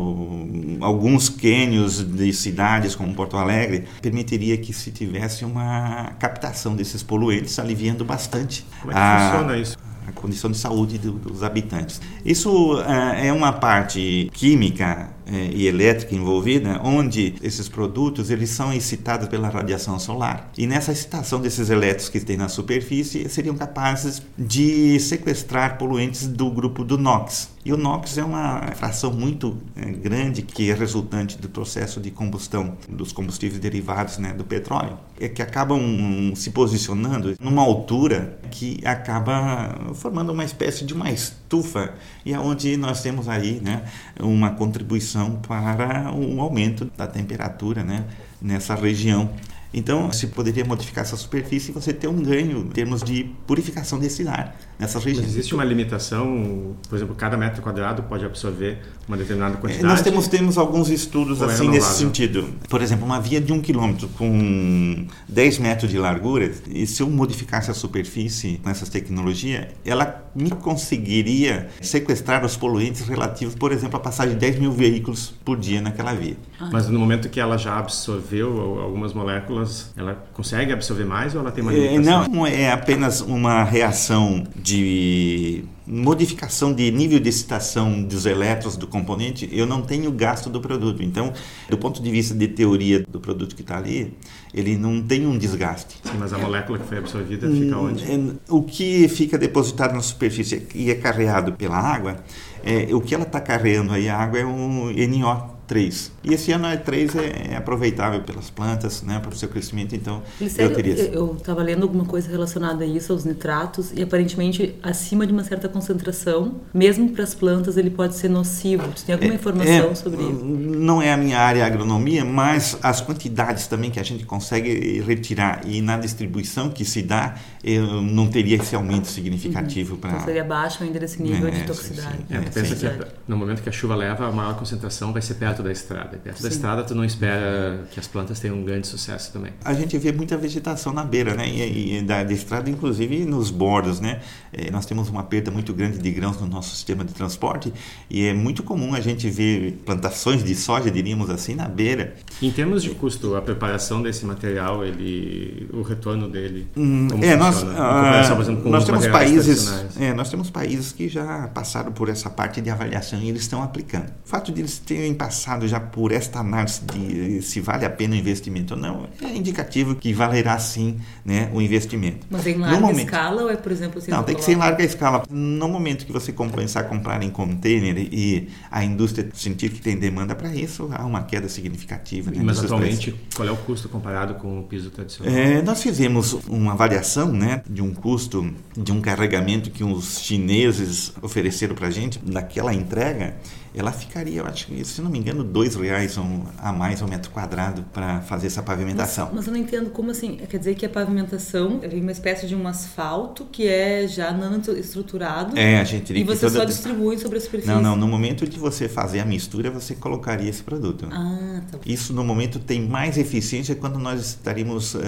alguns 0.81 1.29
quênios 1.29 2.03
de 2.03 2.33
cidades 2.33 2.95
como 2.95 3.15
Porto 3.15 3.37
Alegre, 3.37 3.85
permitiria 4.01 4.57
que 4.57 4.73
se 4.73 4.91
tivesse 4.91 5.45
uma 5.45 6.13
captação 6.19 6.75
desses 6.75 7.03
poluentes, 7.03 7.59
aliviando 7.59 8.05
bastante 8.05 8.65
como 8.81 8.93
é 8.93 8.95
que 8.95 9.01
a, 9.01 9.31
funciona 9.31 9.59
isso? 9.59 9.77
A 10.07 10.13
condição 10.13 10.51
de 10.51 10.57
saúde 10.57 10.99
do, 10.99 11.13
dos 11.13 11.43
habitantes. 11.43 12.01
Isso 12.25 12.77
uh, 12.77 12.83
é 13.17 13.33
uma 13.33 13.53
parte 13.53 14.31
química 14.33 15.11
é, 15.31 15.51
e 15.53 15.67
elétrica 15.67 16.15
envolvida, 16.15 16.81
onde 16.83 17.35
esses 17.43 17.69
produtos 17.69 18.31
eles 18.31 18.51
são 18.51 18.73
excitados 18.73 19.29
pela 19.29 19.49
radiação 19.49 19.99
solar. 19.99 20.51
E 20.57 20.67
nessa 20.67 20.93
excitação 20.93 21.41
desses 21.41 21.71
elétrons 21.71 22.09
que 22.09 22.21
tem 22.21 22.37
na 22.37 22.49
superfície, 22.49 23.29
seriam 23.29 23.57
capazes 23.57 24.23
de 24.37 24.99
sequestrar 25.01 25.79
poluentes 25.79 26.27
do 26.27 26.51
grupo 26.51 26.85
do 26.85 26.97
NOx. 26.97 27.51
E 27.65 27.73
o 27.73 27.77
NOx 27.77 28.17
é 28.17 28.25
uma 28.25 28.63
fração 28.77 29.13
muito 29.13 29.59
é, 29.77 29.91
grande 29.91 30.41
que 30.41 30.71
é 30.71 30.75
resultante 30.75 31.37
do 31.37 31.49
processo 31.49 32.01
de 32.01 32.11
combustão 32.11 32.79
dos 32.89 33.13
combustíveis 33.13 33.61
derivados 33.61 34.17
né, 34.17 34.33
do 34.33 34.45
petróleo, 34.45 34.97
é 35.21 35.29
que 35.29 35.43
acabam 35.43 35.79
um, 35.79 36.35
se 36.35 36.51
posicionando 36.51 37.35
numa 37.41 37.63
altura 37.63 38.39
que 38.51 38.81
acaba 38.85 39.93
formando 39.95 40.33
uma 40.33 40.45
espécie 40.45 40.85
de 40.85 40.95
uma 40.95 41.11
estufa 41.11 41.95
e 42.25 42.33
aonde 42.33 42.73
é 42.73 42.77
nós 42.77 43.03
temos 43.03 43.29
aí 43.29 43.61
né, 43.61 43.83
uma 44.21 44.51
contribuição 44.51 45.18
para 45.47 46.13
o 46.13 46.41
aumento 46.41 46.91
da 46.97 47.07
temperatura 47.07 47.83
né, 47.83 48.05
nessa 48.41 48.75
região. 48.75 49.31
Então, 49.73 50.11
se 50.13 50.29
poderia 50.29 50.65
modificar 50.65 51.05
essa 51.05 51.17
superfície 51.17 51.71
e 51.71 51.75
você 51.75 51.93
ter 51.93 52.09
um 52.09 52.23
ganho 52.23 52.61
em 52.61 52.69
termos 52.69 53.03
de 53.03 53.25
purificação 53.47 53.99
desse 53.99 54.27
ar 54.27 54.57
nessas 54.79 55.03
regiões. 55.03 55.27
Mas 55.27 55.35
existe 55.35 55.55
uma 55.55 55.65
limitação, 55.65 56.77
por 56.89 56.97
exemplo, 56.97 57.15
cada 57.15 57.37
metro 57.37 57.61
quadrado 57.63 58.03
pode 58.05 58.25
absorver 58.25 58.79
uma 59.07 59.17
determinada 59.17 59.55
é, 59.55 59.57
quantidade? 59.57 59.87
Nós 59.87 60.03
temos, 60.03 60.29
temos 60.29 60.59
alguns 60.59 60.89
estudos 60.89 61.43
é 61.43 61.47
assim 61.47 61.69
é 61.69 61.71
nesse 61.73 61.99
sentido. 61.99 62.49
Por 62.69 62.81
exemplo, 62.81 63.05
uma 63.05 63.21
via 63.21 63.41
de 63.41 63.53
um 63.53 63.61
quilômetro 63.61 64.09
com 64.11 65.07
10 65.29 65.59
metros 65.59 65.91
de 65.91 65.99
largura, 65.99 66.53
e 66.69 66.87
se 66.87 67.03
eu 67.03 67.11
modificasse 67.11 67.71
a 67.71 67.75
superfície 67.75 68.61
com 68.63 68.71
essas 68.71 68.89
tecnologias, 68.89 69.67
ela 69.85 70.25
me 70.35 70.51
conseguiria 70.51 71.69
sequestrar 71.81 72.45
os 72.45 72.57
poluentes 72.57 73.09
relativos, 73.09 73.55
por 73.55 73.73
exemplo, 73.73 73.97
a 73.97 74.01
passagem 74.01 74.35
de 74.35 74.41
10 74.41 74.59
mil 74.61 74.73
veículos 74.73 75.35
por 75.45 75.59
dia 75.59 75.81
naquela 75.81 76.15
via. 76.15 76.37
Mas 76.73 76.89
no 76.89 76.99
momento 76.99 77.29
que 77.29 77.41
ela 77.41 77.57
já 77.57 77.79
absorveu 77.79 78.81
algumas 78.81 79.13
moléculas, 79.13 79.93
ela 79.97 80.15
consegue 80.33 80.73
absorver 80.73 81.05
mais 81.05 81.35
ou 81.35 81.41
ela 81.41 81.51
tem 81.51 81.63
uma 81.63 81.73
é, 81.73 81.93
limitação? 81.93 82.33
Não, 82.33 82.47
é 82.47 82.71
apenas 82.71 83.21
uma 83.21 83.65
reação 83.65 84.45
de 84.69 85.65
modificação 85.87 86.75
de 86.75 86.91
nível 86.91 87.19
de 87.19 87.29
excitação 87.31 88.03
dos 88.03 88.27
elétrons 88.27 88.77
do 88.77 88.87
componente, 88.87 89.49
eu 89.51 89.65
não 89.65 89.81
tenho 89.81 90.13
gasto 90.13 90.51
do 90.51 90.61
produto. 90.61 91.03
Então, 91.03 91.33
do 91.71 91.79
ponto 91.79 92.03
de 92.03 92.11
vista 92.11 92.35
de 92.35 92.47
teoria 92.49 93.03
do 93.09 93.19
produto 93.19 93.57
que 93.57 93.63
está 93.63 93.79
ali, 93.79 94.13
ele 94.53 94.77
não 94.77 95.03
tem 95.03 95.27
um 95.27 95.39
desgaste. 95.39 95.97
Sim, 96.03 96.19
mas 96.19 96.33
a 96.33 96.39
molécula 96.39 96.79
que 96.79 96.87
foi 96.87 96.99
absorvida 96.99 97.49
fica 97.51 97.77
hum, 97.77 97.87
onde? 97.87 98.05
É, 98.05 98.19
o 98.51 98.63
que 98.63 99.09
fica 99.09 99.39
depositado 99.39 99.95
na 99.95 100.03
superfície 100.03 100.67
e 100.75 100.91
é 100.91 100.95
carreado 100.95 101.53
pela 101.53 101.79
água, 101.79 102.23
é, 102.63 102.95
o 102.95 103.01
que 103.01 103.15
ela 103.15 103.25
está 103.25 103.41
carregando 103.41 103.95
aí, 103.95 104.09
a 104.09 104.17
água 104.19 104.39
é 104.39 104.45
um 104.45 104.91
NO 104.91 105.58
3. 105.69 106.13
E 106.25 106.35
esse 106.35 106.51
ano 106.51 106.67
a 106.67 106.77
3 106.77 107.15
é, 107.15 107.53
é 107.53 107.57
aproveitável 107.57 108.23
pelas 108.23 108.51
plantas, 108.51 109.03
né, 109.03 109.21
para 109.21 109.31
o 109.31 109.37
seu 109.37 109.49
crescimento, 109.49 109.95
então 109.95 110.23
eu 110.41 110.75
teria... 110.75 110.95
Eu 110.95 111.37
estava 111.37 111.63
lendo 111.63 111.83
alguma 111.83 112.05
coisa 112.05 112.29
relacionada 112.29 112.83
a 112.83 112.87
isso, 112.87 113.13
aos 113.13 113.25
nitratos, 113.25 113.93
e 113.95 114.03
aparentemente 114.03 114.75
acima 114.83 115.27
de 115.27 115.33
uma 115.33 115.45
certa 115.45 115.69
concentração, 115.69 116.57
mesmo 116.73 117.11
para 117.11 117.23
as 117.23 117.35
plantas, 117.35 117.77
ele 117.77 117.91
pode 117.91 118.17
ser 118.17 118.29
nocivo. 118.29 118.85
Você 118.97 119.07
tem 119.07 119.15
alguma 119.15 119.33
é, 119.33 119.37
informação 119.37 119.91
é, 119.91 119.95
sobre 119.95 120.23
isso? 120.23 120.45
Não 120.45 121.03
é 121.03 121.13
a 121.13 121.17
minha 121.17 121.39
área 121.39 121.65
agronomia, 121.67 122.25
mas 122.25 122.79
as 122.83 123.01
quantidades 123.01 123.67
também 123.67 123.91
que 123.91 124.01
a 124.01 124.03
gente 124.03 124.25
consegue 124.25 125.01
retirar 125.03 125.61
e 125.67 125.83
na 125.83 125.99
distribuição 125.99 126.71
que 126.71 126.85
se 126.85 127.03
dá, 127.03 127.35
eu 127.63 128.01
não 128.01 128.27
teria 128.27 128.57
esse 128.57 128.75
aumento 128.75 129.07
significativo 129.07 129.95
uhum. 129.95 130.01
para... 130.01 130.11
Então 130.13 130.25
seria 130.25 130.45
baixo 130.45 130.83
ainda 130.83 131.05
esse 131.05 131.23
nível 131.23 131.49
é, 131.49 131.51
de 131.51 131.65
toxicidade. 131.65 132.17
Sim, 132.17 132.25
sim. 132.29 132.35
É, 132.35 132.41
pensa 132.41 132.75
que 132.75 133.07
no 133.27 133.37
momento 133.37 133.63
que 133.63 133.69
a 133.69 133.73
chuva 133.73 133.95
leva, 133.95 134.27
a 134.27 134.33
maior 134.33 134.57
concentração 134.57 135.13
vai 135.13 135.21
ser 135.21 135.35
perto 135.35 135.58
da 135.63 135.73
estrada. 135.73 136.17
E 136.17 136.19
perto 136.19 136.37
sim. 136.39 136.43
da 136.43 136.49
estrada 136.49 136.85
tu 136.85 136.95
não 136.95 137.05
espera 137.05 137.85
que 137.91 137.99
as 137.99 138.07
plantas 138.07 138.41
tenham 138.41 138.57
um 138.57 138.65
grande 138.65 138.87
sucesso 138.87 139.33
também. 139.33 139.53
A 139.65 139.75
gente 139.75 139.97
vê 139.99 140.13
muita 140.13 140.37
vegetação 140.37 140.93
na 140.93 141.05
beira, 141.05 141.35
né? 141.35 141.49
E, 141.49 141.99
e 141.99 142.03
da, 142.03 142.25
da, 142.25 142.33
estrada, 142.33 142.69
inclusive 142.71 143.25
nos 143.25 143.51
bordos, 143.51 144.01
né? 144.01 144.21
É, 144.53 144.71
nós 144.71 144.87
temos 144.87 145.09
uma 145.09 145.23
perda 145.23 145.51
muito 145.51 145.73
grande 145.73 145.99
de 145.99 146.11
grãos 146.11 146.41
no 146.41 146.47
nosso 146.47 146.75
sistema 146.75 147.05
de 147.05 147.13
transporte 147.13 147.73
e 148.09 148.27
é 148.27 148.33
muito 148.33 148.63
comum 148.63 148.95
a 148.95 149.01
gente 149.01 149.29
ver 149.29 149.81
plantações 149.85 150.43
de 150.43 150.55
soja, 150.55 150.91
diríamos 150.91 151.31
assim, 151.31 151.55
na 151.55 151.69
beira. 151.69 152.15
Em 152.41 152.51
termos 152.51 152.83
de 152.83 152.91
custo, 152.91 153.35
a 153.37 153.43
preparação 153.43 154.03
desse 154.03 154.25
material, 154.25 154.85
ele, 154.85 155.69
o 155.73 155.83
retorno 155.83 156.29
dele, 156.29 156.69
hum, 156.77 157.09
é, 157.23 157.37
nós, 157.37 157.65
ah, 157.77 158.37
exemplo, 158.41 158.71
nós 158.71 158.85
temos 158.85 159.07
países, 159.07 159.69
é, 159.99 160.13
nós 160.13 160.31
temos 160.31 160.51
países 160.51 160.93
que 160.93 161.09
já 161.09 161.49
passaram 161.49 161.93
por 161.93 162.09
essa 162.09 162.31
parte 162.31 162.61
de 162.61 162.71
avaliação 162.71 163.21
e 163.21 163.29
eles 163.29 163.43
estão 163.43 163.63
aplicando. 163.63 164.07
O 164.25 164.29
fato 164.29 164.53
de 164.53 164.61
eles 164.61 164.79
terem 164.79 165.15
passado 165.15 165.48
já 165.67 165.81
por 165.81 166.13
esta 166.13 166.41
análise 166.41 166.83
de 166.85 167.43
se 167.43 167.61
vale 167.61 167.85
a 167.85 167.91
pena 167.91 168.15
o 168.15 168.19
investimento 168.19 168.75
ou 168.75 168.81
não 168.81 169.09
é 169.23 169.37
indicativo 169.37 169.95
que 169.95 170.13
valerá 170.13 170.59
sim 170.59 170.99
né, 171.25 171.51
o 171.53 171.61
investimento. 171.61 172.27
Mas 172.31 172.47
em 172.47 172.57
larga 172.57 172.81
momento, 172.81 173.07
escala 173.07 173.43
ou 173.43 173.51
é, 173.51 173.57
por 173.57 173.73
exemplo, 173.73 173.99
assim, 173.99 174.11
Não, 174.11 174.23
tem 174.23 174.35
que 174.35 174.45
ser 174.45 174.53
em 174.53 174.57
larga 174.57 174.85
escala. 174.85 175.23
No 175.31 175.69
momento 175.69 176.07
que 176.07 176.13
você 176.13 176.33
começar 176.33 176.81
a 176.81 176.85
comprar 176.85 177.23
em 177.23 177.31
container 177.31 177.97
e 177.99 178.49
a 178.71 178.85
indústria 178.85 179.29
sentir 179.35 179.71
que 179.71 179.81
tem 179.81 179.97
demanda 179.97 180.35
para 180.35 180.55
isso, 180.55 180.89
há 180.93 181.05
uma 181.05 181.23
queda 181.23 181.49
significativa. 181.49 182.31
Né, 182.31 182.41
Mas 182.43 182.63
atualmente, 182.63 183.13
preços. 183.13 183.35
qual 183.35 183.49
é 183.49 183.53
o 183.53 183.57
custo 183.57 183.89
comparado 183.89 184.35
com 184.35 184.61
o 184.61 184.63
piso 184.63 184.91
tradicional? 184.91 185.35
É, 185.35 185.63
nós 185.63 185.83
fizemos 185.83 186.39
uma 186.49 186.73
avaliação 186.73 187.33
né, 187.33 187.63
de 187.69 187.83
um 187.83 187.93
custo 187.93 188.51
de 188.77 188.93
um 188.93 189.01
carregamento 189.01 189.71
que 189.71 189.85
os 189.85 190.21
chineses 190.21 191.13
ofereceram 191.21 191.75
para 191.75 191.89
a 191.89 191.91
gente, 191.91 192.21
naquela 192.25 192.73
entrega, 192.73 193.37
ela 193.75 193.93
ficaria, 193.93 194.41
eu 194.41 194.47
acho 194.47 194.67
que, 194.67 194.85
se 194.85 195.01
não 195.01 195.11
me 195.11 195.19
engano, 195.19 195.45
dois 195.45 195.75
reais 195.75 196.19
a 196.59 196.73
mais 196.73 197.03
ao 197.03 197.09
metro 197.09 197.31
quadrado 197.31 197.85
para 197.93 198.21
fazer 198.23 198.47
essa 198.47 198.63
pavimentação. 198.63 199.27
Mas, 199.27 199.37
mas, 199.37 199.47
eu 199.47 199.53
não 199.53 199.61
entendo 199.61 199.91
como 199.91 200.11
assim, 200.11 200.37
quer 200.37 200.59
dizer 200.59 200.75
que 200.75 200.87
a 200.87 200.89
pavimentação 200.89 201.81
é 201.83 201.89
uma 201.97 202.13
espécie 202.13 202.47
de 202.47 202.55
um 202.55 202.67
asfalto 202.67 203.47
que 203.51 203.67
é 203.67 204.07
já 204.07 204.33
nanoestruturado 204.33 205.59
é, 205.59 205.81
a 205.81 205.85
gente 205.85 206.13
e 206.13 206.25
você 206.25 206.47
toda... 206.47 206.61
só 206.61 206.65
distribui 206.65 207.19
sobre 207.19 207.39
a 207.39 207.41
superfície. 207.41 207.73
Não, 207.73 207.81
não, 207.81 207.97
no 207.97 208.09
momento 208.09 208.47
de 208.47 208.59
você 208.59 208.89
fazer 208.89 209.21
a 209.21 209.25
mistura, 209.25 209.71
você 209.71 209.95
colocaria 209.95 210.49
esse 210.49 210.63
produto. 210.63 211.09
Ah, 211.11 211.61
tá. 211.71 211.79
Isso 211.87 212.13
no 212.13 212.25
momento 212.25 212.59
tem 212.59 212.81
mais 212.81 213.19
eficiência 213.19 213.75
quando 213.75 213.99
nós 213.99 214.21
estaríamos 214.21 214.95
uh, 214.95 215.01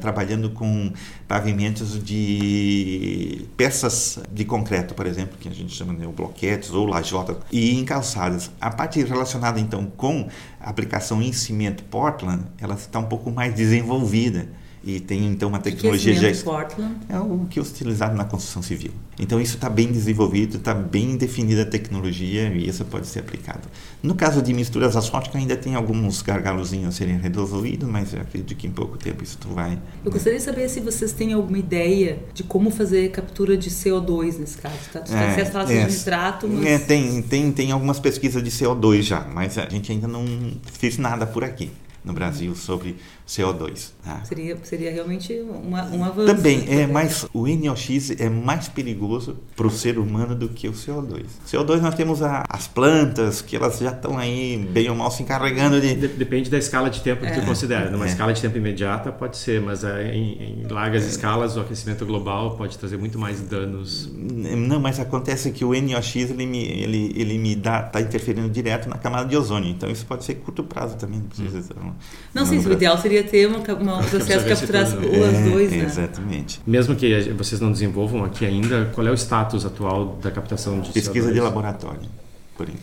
trabalhando 0.00 0.50
com 0.50 0.92
pavimentos 1.26 2.02
de 2.02 3.46
peças 3.56 4.18
de 4.32 4.44
concreto, 4.44 4.94
por 4.94 5.06
exemplo, 5.06 5.36
que 5.38 5.48
a 5.48 5.52
gente 5.52 5.74
chama 5.74 5.94
de 5.94 6.06
bloquetes 6.06 6.70
ou 6.70 6.86
lajotas, 6.86 7.36
e 7.52 7.78
em 7.78 7.84
calçadas. 8.08 8.50
A 8.60 8.70
parte 8.70 9.02
relacionada 9.02 9.60
então 9.60 9.86
com 9.96 10.28
a 10.60 10.70
aplicação 10.70 11.20
em 11.22 11.32
cimento 11.32 11.84
Portland, 11.84 12.44
ela 12.58 12.74
está 12.74 12.98
um 12.98 13.04
pouco 13.04 13.30
mais 13.30 13.54
desenvolvida 13.54 14.48
e 14.82 15.00
tem 15.00 15.26
então 15.26 15.48
uma 15.48 15.58
tecnologia 15.58 16.14
que 16.14 16.24
é 16.24 16.34
já 16.34 16.44
Portland? 16.44 16.96
é 17.08 17.18
o 17.18 17.46
que 17.50 17.58
é 17.58 17.62
utilizado 17.62 18.16
na 18.16 18.24
construção 18.24 18.62
civil. 18.62 18.92
Então 19.18 19.40
isso 19.40 19.56
está 19.56 19.68
bem 19.68 19.90
desenvolvido, 19.90 20.58
está 20.58 20.72
bem 20.72 21.16
definida 21.16 21.62
a 21.62 21.66
tecnologia 21.66 22.48
e 22.48 22.68
isso 22.68 22.84
pode 22.84 23.06
ser 23.06 23.20
aplicado. 23.20 23.68
No 24.02 24.14
caso 24.14 24.40
de 24.40 24.54
misturas 24.54 24.96
asfálticas 24.96 25.40
ainda 25.40 25.56
tem 25.56 25.74
alguns 25.74 26.22
gargalozinhos 26.22 26.88
a 26.88 26.92
serem 26.92 27.18
resolvidos, 27.18 27.88
mas 27.88 28.14
eu 28.14 28.20
acredito 28.20 28.54
que 28.54 28.66
em 28.66 28.70
pouco 28.70 28.96
tempo 28.96 29.24
isso 29.24 29.38
vai. 29.50 29.78
Eu 30.04 30.12
gostaria 30.12 30.38
de 30.38 30.44
saber 30.44 30.68
se 30.68 30.80
vocês 30.80 31.12
têm 31.12 31.32
alguma 31.32 31.58
ideia 31.58 32.20
de 32.32 32.44
como 32.44 32.70
fazer 32.70 33.10
captura 33.10 33.56
de 33.56 33.70
CO2 33.70 34.38
nesse 34.38 34.58
caso. 34.58 34.76
Tá? 34.92 35.00
É, 35.00 35.44
falasse 35.44 35.72
é, 35.72 35.84
de 35.84 35.92
nitrato, 35.92 36.48
mas... 36.48 36.64
é, 36.64 36.78
tem, 36.78 37.22
tem, 37.22 37.52
tem 37.52 37.72
algumas 37.72 37.98
pesquisas 37.98 38.42
de 38.42 38.50
CO2 38.50 39.02
já, 39.02 39.26
mas 39.34 39.58
a 39.58 39.68
gente 39.68 39.90
ainda 39.90 40.06
não 40.06 40.24
fez 40.72 40.98
nada 40.98 41.26
por 41.26 41.42
aqui 41.42 41.70
no 42.04 42.12
Brasil 42.12 42.54
sobre 42.54 42.96
CO2. 43.28 43.90
Tá? 44.02 44.24
Seria, 44.24 44.56
seria 44.62 44.90
realmente 44.90 45.38
uma, 45.40 45.84
um 45.84 46.02
avanço. 46.02 46.34
Também, 46.34 46.64
é 46.66 46.86
mais, 46.86 47.26
o 47.34 47.46
NOx 47.46 48.10
é 48.18 48.28
mais 48.30 48.68
perigoso 48.68 49.36
para 49.54 49.66
o 49.66 49.70
ser 49.70 49.98
humano 49.98 50.34
do 50.34 50.48
que 50.48 50.66
o 50.66 50.72
CO2. 50.72 51.26
CO2 51.46 51.80
nós 51.80 51.94
temos 51.94 52.22
a, 52.22 52.42
as 52.48 52.66
plantas, 52.66 53.42
que 53.42 53.54
elas 53.54 53.78
já 53.78 53.90
estão 53.90 54.16
aí 54.16 54.56
bem 54.72 54.88
ou 54.88 54.96
mal 54.96 55.10
se 55.10 55.22
encarregando 55.22 55.78
de... 55.78 55.94
Depende 55.94 56.48
da 56.48 56.56
escala 56.56 56.88
de 56.88 57.02
tempo 57.02 57.20
que 57.20 57.28
é. 57.28 57.34
tu 57.34 57.44
considera. 57.44 57.90
Numa 57.90 58.06
é. 58.06 58.08
escala 58.08 58.32
de 58.32 58.40
tempo 58.40 58.56
imediata 58.56 59.12
pode 59.12 59.36
ser, 59.36 59.60
mas 59.60 59.84
é, 59.84 60.14
em, 60.14 60.62
em 60.62 60.66
largas 60.66 61.04
é. 61.04 61.08
escalas 61.08 61.58
o 61.58 61.60
aquecimento 61.60 62.06
global 62.06 62.56
pode 62.56 62.78
trazer 62.78 62.96
muito 62.96 63.18
mais 63.18 63.42
danos. 63.42 64.10
Não, 64.10 64.80
mas 64.80 64.98
acontece 64.98 65.50
que 65.50 65.66
o 65.66 65.78
NOx 65.78 66.16
ele 66.16 66.46
me, 66.46 66.64
ele, 66.64 67.12
ele 67.14 67.36
me 67.36 67.54
dá, 67.54 67.80
está 67.80 68.00
interferindo 68.00 68.48
direto 68.48 68.88
na 68.88 68.96
camada 68.96 69.28
de 69.28 69.36
ozônio, 69.36 69.70
então 69.70 69.90
isso 69.90 70.06
pode 70.06 70.24
ser 70.24 70.36
curto 70.36 70.64
prazo 70.64 70.96
também. 70.96 71.20
Não, 71.20 71.26
precisa, 71.26 71.74
hum. 71.74 71.92
não, 72.32 72.42
não, 72.42 72.46
sim, 72.46 72.58
o 72.58 72.72
ideal 72.72 72.96
seria 72.96 73.17
ter 73.22 73.46
uma, 73.46 73.58
uma, 73.58 73.98
um 74.00 74.04
processo 74.04 74.44
que 74.44 74.50
capturasse 74.50 74.96
é, 74.96 75.50
dois, 75.50 75.70
né? 75.70 75.84
Exatamente. 75.84 76.60
Mesmo 76.66 76.94
que 76.94 77.30
vocês 77.32 77.60
não 77.60 77.72
desenvolvam 77.72 78.24
aqui 78.24 78.44
ainda, 78.44 78.90
qual 78.94 79.06
é 79.06 79.10
o 79.10 79.14
status 79.14 79.64
atual 79.64 80.18
da 80.22 80.30
captação 80.30 80.80
de 80.80 80.92
Pesquisa 80.92 81.30
CO2? 81.30 81.34
de 81.34 81.40
laboratório. 81.40 82.28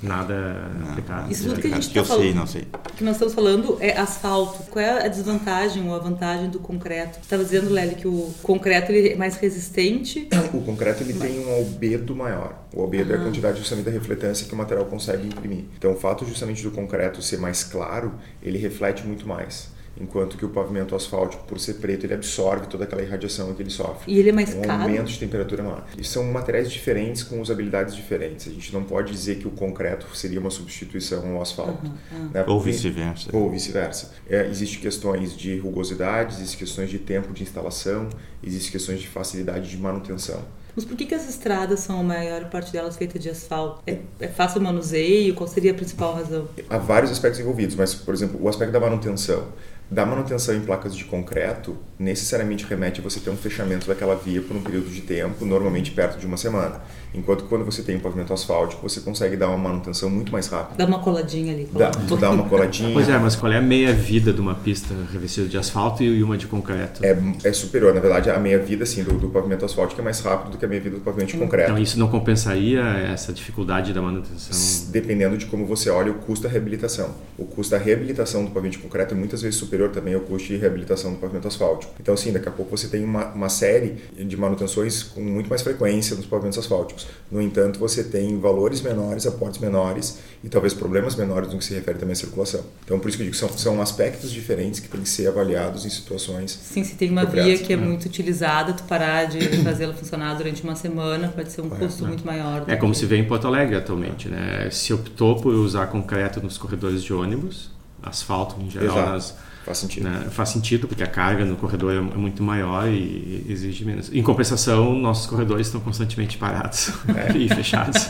Nada 0.01 0.71
aplicado. 0.89 1.31
Isso 1.31 1.49
tudo 1.49 1.59
que 1.59 1.67
a 1.67 1.71
gente 1.71 1.87
está 1.87 2.03
falando, 2.03 2.23
sei, 2.23 2.33
não 2.33 2.47
sei. 2.47 2.67
que 2.95 3.03
nós 3.03 3.15
estamos 3.15 3.33
falando 3.33 3.77
é 3.81 3.97
asfalto. 3.97 4.63
Qual 4.69 4.83
é 4.83 5.05
a 5.05 5.07
desvantagem 5.07 5.87
ou 5.87 5.95
a 5.95 5.99
vantagem 5.99 6.49
do 6.49 6.59
concreto? 6.59 7.19
Estava 7.21 7.43
dizendo, 7.43 7.69
Lely, 7.69 7.95
que 7.95 8.07
o 8.07 8.33
concreto 8.41 8.91
ele 8.91 9.09
é 9.09 9.15
mais 9.15 9.35
resistente? 9.35 10.29
O 10.53 10.61
concreto 10.61 11.03
ele 11.03 11.13
Mas... 11.13 11.29
tem 11.29 11.45
um 11.45 11.53
albedo 11.53 12.15
maior. 12.15 12.65
O 12.73 12.81
albedo 12.81 13.11
uhum. 13.11 13.17
é 13.17 13.19
a 13.19 13.23
quantidade 13.23 13.59
justamente 13.59 13.85
da 13.85 13.91
refletância 13.91 14.47
que 14.47 14.53
o 14.53 14.57
material 14.57 14.85
consegue 14.85 15.27
imprimir. 15.27 15.65
Então, 15.77 15.91
o 15.91 15.95
fato 15.95 16.25
justamente 16.25 16.63
do 16.63 16.71
concreto 16.71 17.21
ser 17.21 17.37
mais 17.37 17.63
claro, 17.63 18.13
ele 18.41 18.57
reflete 18.57 19.05
muito 19.05 19.27
mais 19.27 19.74
enquanto 19.99 20.37
que 20.37 20.45
o 20.45 20.49
pavimento 20.49 20.95
asfáltico, 20.95 21.43
por 21.45 21.59
ser 21.59 21.75
preto, 21.75 22.05
ele 22.05 22.13
absorve 22.13 22.67
toda 22.67 22.83
aquela 22.83 23.01
irradiação 23.01 23.53
que 23.53 23.61
ele 23.61 23.69
sofre. 23.69 24.11
E 24.11 24.19
ele 24.19 24.29
é 24.29 24.31
mais 24.31 24.53
um 24.53 24.61
caro? 24.61 24.83
aumento 24.83 25.07
de 25.07 25.19
temperatura 25.19 25.63
maior. 25.63 25.85
E 25.97 26.03
são 26.03 26.23
materiais 26.25 26.71
diferentes 26.71 27.23
com 27.23 27.39
usabilidades 27.41 27.95
diferentes. 27.95 28.47
A 28.47 28.51
gente 28.51 28.73
não 28.73 28.83
pode 28.83 29.11
dizer 29.11 29.37
que 29.37 29.47
o 29.47 29.51
concreto 29.51 30.05
seria 30.15 30.39
uma 30.39 30.49
substituição 30.51 31.35
ao 31.35 31.41
asfalto. 31.41 31.85
Uhum, 31.85 31.93
uhum. 32.11 32.29
Né? 32.33 32.43
Ou 32.47 32.59
vice-versa. 32.59 33.29
Ou 33.33 33.49
vice-versa. 33.49 34.11
É, 34.29 34.47
Existem 34.47 34.79
questões 34.79 35.35
de 35.35 35.57
rugosidade, 35.57 36.35
existem 36.35 36.59
questões 36.59 36.89
de 36.89 36.99
tempo 36.99 37.33
de 37.33 37.43
instalação, 37.43 38.09
existem 38.43 38.71
questões 38.71 38.99
de 38.99 39.07
facilidade 39.07 39.69
de 39.69 39.77
manutenção. 39.77 40.43
Mas 40.75 40.83
por 40.83 40.97
que, 40.97 41.05
que 41.05 41.15
as 41.15 41.27
estradas 41.29 41.79
são 41.79 42.01
a 42.01 42.03
maior 42.03 42.49
parte 42.49 42.71
delas 42.71 42.97
feitas 42.97 43.21
de 43.21 43.29
asfalto? 43.29 43.81
É, 43.87 43.99
é 44.19 44.27
fácil 44.27 44.59
o 44.59 44.63
manuseio? 44.63 45.33
Qual 45.33 45.47
seria 45.47 45.71
a 45.71 45.73
principal 45.73 46.13
razão? 46.13 46.49
Há 46.69 46.77
vários 46.77 47.11
aspectos 47.11 47.39
envolvidos, 47.39 47.75
mas, 47.75 47.95
por 47.95 48.13
exemplo, 48.13 48.37
o 48.41 48.49
aspecto 48.49 48.73
da 48.73 48.79
manutenção 48.79 49.47
da 49.89 50.05
manutenção 50.05 50.55
em 50.55 50.61
placas 50.61 50.95
de 50.95 51.05
concreto 51.05 51.77
necessariamente 51.97 52.65
remete 52.65 52.99
a 52.99 53.03
você 53.03 53.19
ter 53.19 53.29
um 53.29 53.37
fechamento 53.37 53.87
daquela 53.87 54.15
via 54.15 54.41
por 54.41 54.55
um 54.55 54.61
período 54.61 54.89
de 54.89 55.01
tempo, 55.01 55.45
normalmente 55.45 55.91
perto 55.91 56.19
de 56.19 56.25
uma 56.25 56.37
semana. 56.37 56.81
Enquanto 57.13 57.45
quando 57.45 57.63
você 57.63 57.81
tem 57.81 57.95
um 57.95 57.99
pavimento 57.99 58.33
asfáltico, 58.33 58.87
você 58.87 58.99
consegue 58.99 59.37
dar 59.37 59.47
uma 59.47 59.57
manutenção 59.57 60.09
muito 60.09 60.31
mais 60.31 60.47
rápida. 60.47 60.75
Dá 60.77 60.85
uma 60.85 60.99
coladinha 60.99 61.53
ali. 61.53 61.69
Dá, 61.71 61.89
dá 62.19 62.31
uma 62.31 62.43
coladinha. 62.43 62.91
Pois 62.91 63.07
é, 63.07 63.17
mas 63.17 63.37
qual 63.37 63.51
é 63.51 63.57
a 63.57 63.61
meia-vida 63.61 64.33
de 64.33 64.41
uma 64.41 64.55
pista 64.55 64.93
revestida 65.13 65.47
de 65.47 65.57
asfalto 65.57 66.03
e 66.03 66.21
uma 66.21 66.37
de 66.37 66.47
concreto? 66.47 67.05
É, 67.05 67.17
é 67.45 67.53
superior. 67.53 67.93
Na 67.93 68.01
verdade, 68.01 68.29
a 68.29 68.37
meia-vida 68.37 68.83
assim, 68.83 69.03
do, 69.03 69.13
do, 69.17 69.29
pavimento 69.29 69.63
asfáltico 69.63 70.01
é 70.01 70.03
mais 70.03 70.19
rápido 70.19 70.51
do 70.51 70.57
que 70.57 70.65
a 70.65 70.67
meia-vida 70.67 70.97
do 70.97 71.01
pavimento 71.01 71.31
de 71.31 71.37
concreto. 71.37 71.71
Então 71.71 71.81
isso 71.81 71.97
não 71.97 72.09
compensaria 72.09 72.81
essa 72.81 73.31
dificuldade 73.31 73.93
da 73.93 74.01
manutenção? 74.01 74.91
Dependendo 74.91 75.37
de 75.37 75.45
como 75.45 75.65
você 75.65 75.89
olha 75.89 76.11
o 76.11 76.15
custo 76.15 76.43
da 76.43 76.49
reabilitação. 76.49 77.11
O 77.37 77.45
custo 77.45 77.71
da 77.71 77.77
reabilitação 77.77 78.43
do 78.43 78.51
pavimento 78.51 78.77
de 78.77 78.83
concreto 78.83 79.13
é 79.13 79.17
muitas 79.17 79.41
vezes 79.41 79.57
superior 79.57 79.74
também 79.91 80.13
ao 80.13 80.21
custo 80.21 80.47
de 80.47 80.57
reabilitação 80.57 81.11
do 81.13 81.17
pavimento 81.17 81.47
asfáltico. 81.47 81.93
Então, 81.99 82.13
assim, 82.13 82.31
daqui 82.31 82.47
a 82.49 82.51
pouco 82.51 82.75
você 82.75 82.87
tem 82.87 83.03
uma, 83.03 83.27
uma 83.27 83.49
série 83.49 83.95
de 84.17 84.37
manutenções 84.37 85.03
com 85.03 85.21
muito 85.21 85.49
mais 85.49 85.61
frequência 85.61 86.15
nos 86.15 86.25
pavimentos 86.25 86.57
asfálticos. 86.57 87.07
No 87.31 87.41
entanto, 87.41 87.79
você 87.79 88.03
tem 88.03 88.39
valores 88.39 88.81
menores, 88.81 89.25
aportes 89.25 89.59
menores 89.59 90.19
e 90.43 90.49
talvez 90.49 90.73
problemas 90.73 91.15
menores 91.15 91.51
no 91.51 91.57
que 91.57 91.65
se 91.65 91.73
refere 91.73 91.97
também 91.97 92.13
à 92.13 92.15
circulação. 92.15 92.61
Então, 92.83 92.99
por 92.99 93.09
isso 93.09 93.17
que 93.17 93.23
eu 93.23 93.31
digo 93.31 93.35
que 93.35 93.39
são, 93.39 93.49
são 93.57 93.81
aspectos 93.81 94.31
diferentes 94.31 94.79
que 94.79 94.87
têm 94.87 95.01
que 95.01 95.09
ser 95.09 95.27
avaliados 95.27 95.85
em 95.85 95.89
situações. 95.89 96.51
Sim, 96.51 96.83
se 96.83 96.95
tem 96.95 97.09
uma 97.09 97.25
via 97.25 97.57
que 97.57 97.73
é 97.73 97.77
muito 97.77 98.05
utilizada, 98.05 98.73
tu 98.73 98.83
parar 98.83 99.25
de 99.25 99.39
fazê-la 99.63 99.93
funcionar 99.93 100.35
durante 100.35 100.63
uma 100.63 100.75
semana 100.75 101.29
pode 101.29 101.51
ser 101.51 101.61
um 101.61 101.69
custo 101.69 102.03
né? 102.03 102.09
muito 102.09 102.25
maior. 102.25 102.63
É 102.67 102.75
como 102.75 102.93
que... 102.93 102.99
se 102.99 103.05
vê 103.05 103.17
em 103.17 103.25
Porto 103.25 103.47
Alegre 103.47 103.75
atualmente, 103.75 104.29
né? 104.29 104.69
Se 104.71 104.93
optou 104.93 105.41
por 105.41 105.53
usar 105.53 105.87
concreto 105.87 106.41
nos 106.41 106.57
corredores 106.57 107.03
de 107.03 107.13
ônibus, 107.13 107.71
asfalto 108.01 108.61
em 108.61 108.69
geral 108.69 108.97
Exato. 108.97 109.09
nas 109.11 109.35
Faz 109.65 109.79
sentido. 109.79 110.07
né? 110.07 110.27
Faz 110.29 110.49
sentido, 110.49 110.87
porque 110.87 111.03
a 111.03 111.07
carga 111.07 111.43
no 111.43 111.55
corredor 111.55 111.91
é 111.91 111.97
é 111.97 112.17
muito 112.17 112.43
maior 112.43 112.87
e 112.87 113.45
exige 113.49 113.83
menos. 113.83 114.13
Em 114.13 114.21
compensação, 114.21 114.93
nossos 114.95 115.25
corredores 115.25 115.67
estão 115.67 115.81
constantemente 115.81 116.37
parados 116.37 116.91
e 117.35 117.49
fechados. 117.49 118.09